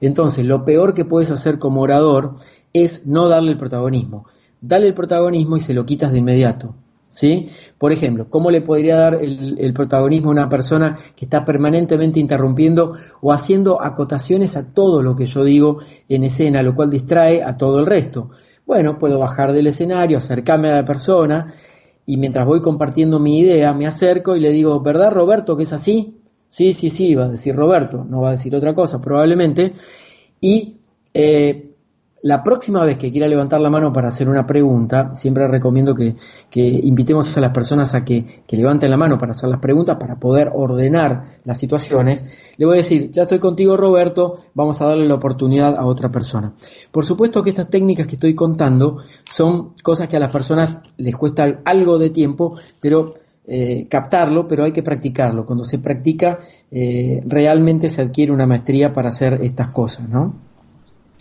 [0.00, 2.36] Entonces, lo peor que puedes hacer como orador
[2.72, 4.26] es no darle el protagonismo.
[4.58, 6.74] Dale el protagonismo y se lo quitas de inmediato.
[7.08, 7.48] ¿Sí?
[7.78, 12.20] Por ejemplo, ¿cómo le podría dar el, el, protagonismo a una persona que está permanentemente
[12.20, 17.42] interrumpiendo o haciendo acotaciones a todo lo que yo digo en escena, lo cual distrae
[17.42, 18.30] a todo el resto?
[18.66, 21.54] Bueno, puedo bajar del escenario, acercarme a la persona
[22.06, 25.72] y mientras voy compartiendo mi idea, me acerco y le digo, ¿verdad Roberto que es
[25.72, 26.16] así?
[26.48, 29.74] Sí, sí, sí, va a decir Roberto, no va a decir otra cosa probablemente.
[30.40, 30.76] Y
[31.12, 31.65] eh,
[32.26, 36.16] la próxima vez que quiera levantar la mano para hacer una pregunta, siempre recomiendo que,
[36.56, 40.50] invitemos a las personas a que, levanten la mano para hacer las preguntas, para poder
[40.52, 42.28] ordenar las situaciones.
[42.56, 46.10] Le voy a decir, ya estoy contigo Roberto, vamos a darle la oportunidad a otra
[46.10, 46.52] persona.
[46.90, 51.16] Por supuesto que estas técnicas que estoy contando son cosas que a las personas les
[51.16, 53.14] cuesta algo de tiempo, pero
[53.46, 55.46] eh, captarlo, pero hay que practicarlo.
[55.46, 56.40] Cuando se practica,
[56.72, 60.45] eh, realmente se adquiere una maestría para hacer estas cosas, ¿no?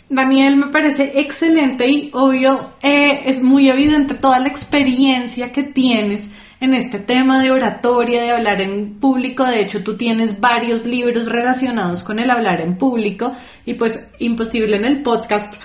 [0.10, 6.28] Daniel, me parece excelente y obvio, eh, es muy evidente toda la experiencia que tienes
[6.60, 9.45] en este tema de oratoria, de hablar en público.
[9.45, 13.34] De hecho, tú tienes varios libros relacionados con el hablar en público
[13.66, 15.56] y pues imposible en el podcast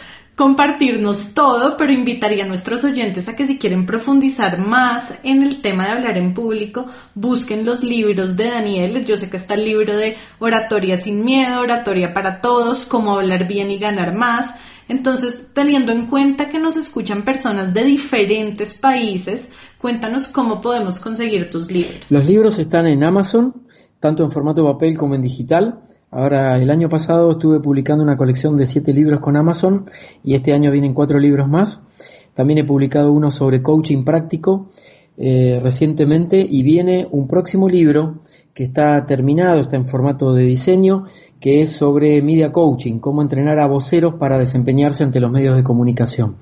[0.40, 5.60] compartirnos todo, pero invitaría a nuestros oyentes a que si quieren profundizar más en el
[5.60, 9.04] tema de hablar en público, busquen los libros de Daniel.
[9.04, 13.46] Yo sé que está el libro de Oratoria sin miedo, Oratoria para todos, cómo hablar
[13.46, 14.54] bien y ganar más.
[14.88, 21.50] Entonces, teniendo en cuenta que nos escuchan personas de diferentes países, cuéntanos cómo podemos conseguir
[21.50, 22.10] tus libros.
[22.10, 23.66] Los libros están en Amazon,
[24.00, 25.82] tanto en formato papel como en digital.
[26.12, 29.88] Ahora, el año pasado estuve publicando una colección de siete libros con Amazon
[30.24, 31.86] y este año vienen cuatro libros más.
[32.34, 34.68] También he publicado uno sobre coaching práctico
[35.16, 38.22] eh, recientemente y viene un próximo libro
[38.54, 41.04] que está terminado, está en formato de diseño,
[41.38, 45.62] que es sobre media coaching, cómo entrenar a voceros para desempeñarse ante los medios de
[45.62, 46.38] comunicación.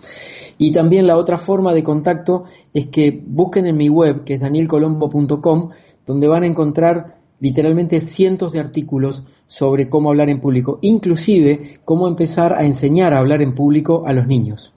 [0.56, 4.40] Y también la otra forma de contacto es que busquen en mi web, que es
[4.40, 5.70] danielcolombo.com,
[6.06, 12.08] donde van a encontrar literalmente cientos de artículos sobre cómo hablar en público, inclusive cómo
[12.08, 14.72] empezar a enseñar a hablar en público a los niños.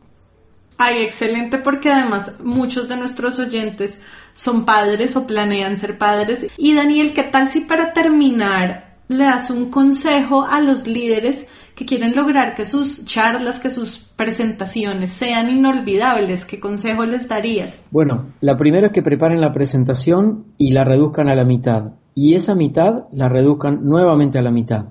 [0.78, 4.00] Ay, excelente porque además muchos de nuestros oyentes
[4.34, 6.48] son padres o planean ser padres.
[6.58, 11.48] Y Daniel, ¿qué tal si para terminar le das un consejo a los líderes
[11.82, 16.46] que quieren lograr que sus charlas, que sus presentaciones sean inolvidables?
[16.46, 17.86] ¿Qué consejo les darías?
[17.90, 22.36] Bueno, la primera es que preparen la presentación y la reduzcan a la mitad y
[22.36, 24.90] esa mitad la reduzcan nuevamente a la mitad.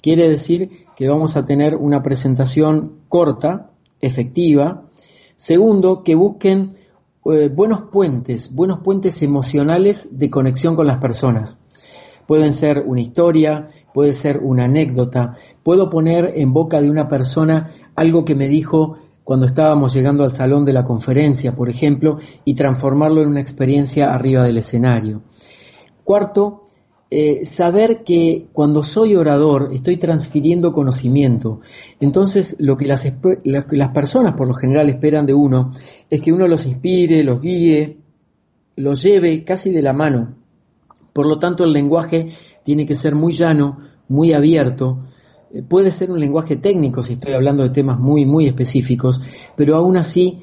[0.00, 3.70] Quiere decir que vamos a tener una presentación corta,
[4.00, 4.84] efectiva.
[5.34, 6.76] Segundo, que busquen
[7.24, 11.58] eh, buenos puentes, buenos puentes emocionales de conexión con las personas.
[12.28, 15.34] Pueden ser una historia, puede ser una anécdota.
[15.62, 20.30] Puedo poner en boca de una persona algo que me dijo cuando estábamos llegando al
[20.30, 25.22] salón de la conferencia, por ejemplo, y transformarlo en una experiencia arriba del escenario.
[26.04, 26.66] Cuarto,
[27.10, 31.62] eh, saber que cuando soy orador estoy transfiriendo conocimiento.
[31.98, 33.10] Entonces, lo que, las,
[33.44, 35.70] lo que las personas por lo general esperan de uno
[36.10, 37.96] es que uno los inspire, los guíe,
[38.76, 40.37] los lleve casi de la mano.
[41.18, 42.28] Por lo tanto, el lenguaje
[42.62, 45.00] tiene que ser muy llano, muy abierto.
[45.52, 49.20] Eh, puede ser un lenguaje técnico si estoy hablando de temas muy, muy específicos,
[49.56, 50.38] pero aún así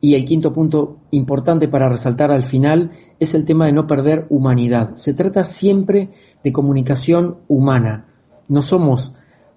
[0.00, 4.26] y el quinto punto importante para resaltar al final es el tema de no perder
[4.30, 4.94] humanidad.
[4.94, 6.08] Se trata siempre
[6.42, 8.06] de comunicación humana.
[8.48, 9.12] No somos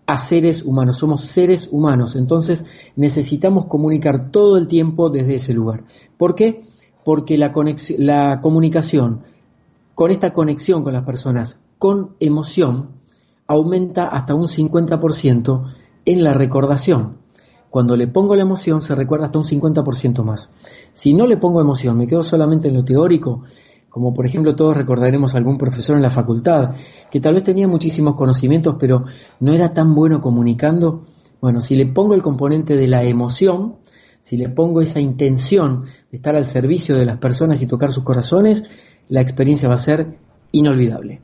[0.07, 2.17] a seres humanos, somos seres humanos.
[2.17, 2.65] Entonces
[2.97, 5.85] necesitamos comunicar todo el tiempo desde ese lugar.
[6.17, 6.63] ¿Por qué?
[7.05, 7.53] Porque la,
[7.97, 9.21] la comunicación
[9.95, 12.89] con esta conexión con las personas, con emoción,
[13.47, 15.71] aumenta hasta un 50%
[16.05, 17.17] en la recordación.
[17.69, 20.53] Cuando le pongo la emoción se recuerda hasta un 50% más.
[20.93, 23.43] Si no le pongo emoción, me quedo solamente en lo teórico,
[23.89, 26.75] como por ejemplo todos recordaremos a algún profesor en la facultad,
[27.11, 29.05] que tal vez tenía muchísimos conocimientos, pero
[29.39, 31.03] no era tan bueno comunicando.
[31.41, 33.75] Bueno, si le pongo el componente de la emoción,
[34.19, 38.03] si le pongo esa intención de estar al servicio de las personas y tocar sus
[38.03, 38.63] corazones,
[39.09, 40.17] la experiencia va a ser
[40.51, 41.21] inolvidable.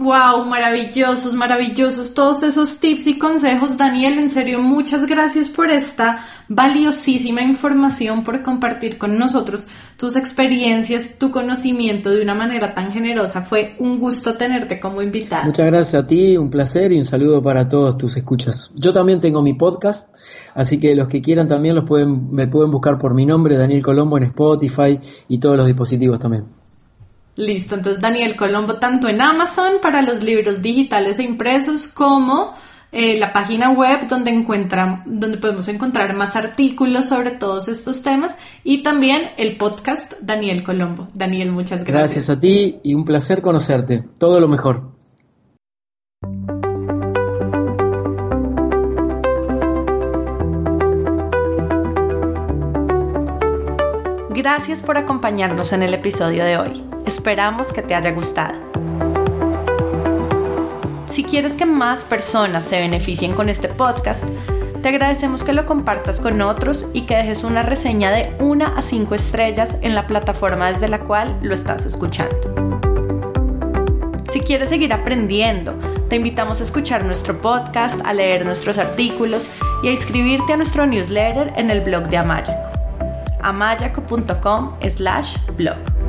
[0.00, 4.18] Wow, maravillosos, maravillosos todos esos tips y consejos, Daniel.
[4.18, 9.68] En serio, muchas gracias por esta valiosísima información, por compartir con nosotros
[9.98, 13.42] tus experiencias, tu conocimiento de una manera tan generosa.
[13.42, 15.44] Fue un gusto tenerte como invitado.
[15.44, 18.72] Muchas gracias a ti, un placer y un saludo para todos tus escuchas.
[18.76, 20.16] Yo también tengo mi podcast,
[20.54, 23.82] así que los que quieran también los pueden, me pueden buscar por mi nombre, Daniel
[23.82, 26.59] Colombo, en Spotify y todos los dispositivos también.
[27.40, 32.52] Listo, entonces Daniel Colombo tanto en Amazon para los libros digitales e impresos como
[32.92, 38.36] eh, la página web donde encuentran, donde podemos encontrar más artículos sobre todos estos temas
[38.62, 41.08] y también el podcast Daniel Colombo.
[41.14, 41.94] Daniel, muchas gracias.
[41.94, 44.04] Gracias a ti y un placer conocerte.
[44.18, 44.90] Todo lo mejor.
[54.28, 56.89] Gracias por acompañarnos en el episodio de hoy.
[57.10, 58.54] Esperamos que te haya gustado.
[61.08, 64.26] Si quieres que más personas se beneficien con este podcast,
[64.80, 68.80] te agradecemos que lo compartas con otros y que dejes una reseña de 1 a
[68.80, 72.36] 5 estrellas en la plataforma desde la cual lo estás escuchando.
[74.30, 75.74] Si quieres seguir aprendiendo,
[76.08, 79.50] te invitamos a escuchar nuestro podcast, a leer nuestros artículos
[79.82, 82.70] y a inscribirte a nuestro newsletter en el blog de Amayaco
[83.42, 85.99] amayaco.com slash blog.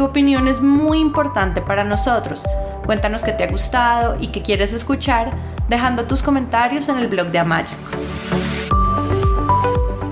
[0.00, 2.46] Tu opinión es muy importante para nosotros.
[2.86, 5.36] Cuéntanos qué te ha gustado y qué quieres escuchar
[5.68, 7.74] dejando tus comentarios en el blog de Amayaco.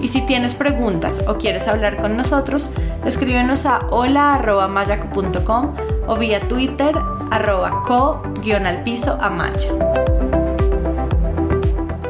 [0.02, 2.68] Y si tienes preguntas o quieres hablar con nosotros,
[3.06, 5.74] escríbenos a hola.mayaco.com
[6.06, 6.94] o vía Twitter
[7.30, 8.84] arroba co-al
[9.20, 9.70] amaya.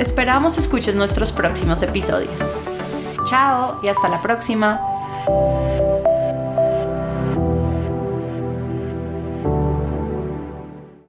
[0.00, 2.56] Esperamos escuches nuestros próximos episodios.
[3.26, 4.80] Chao y hasta la próxima.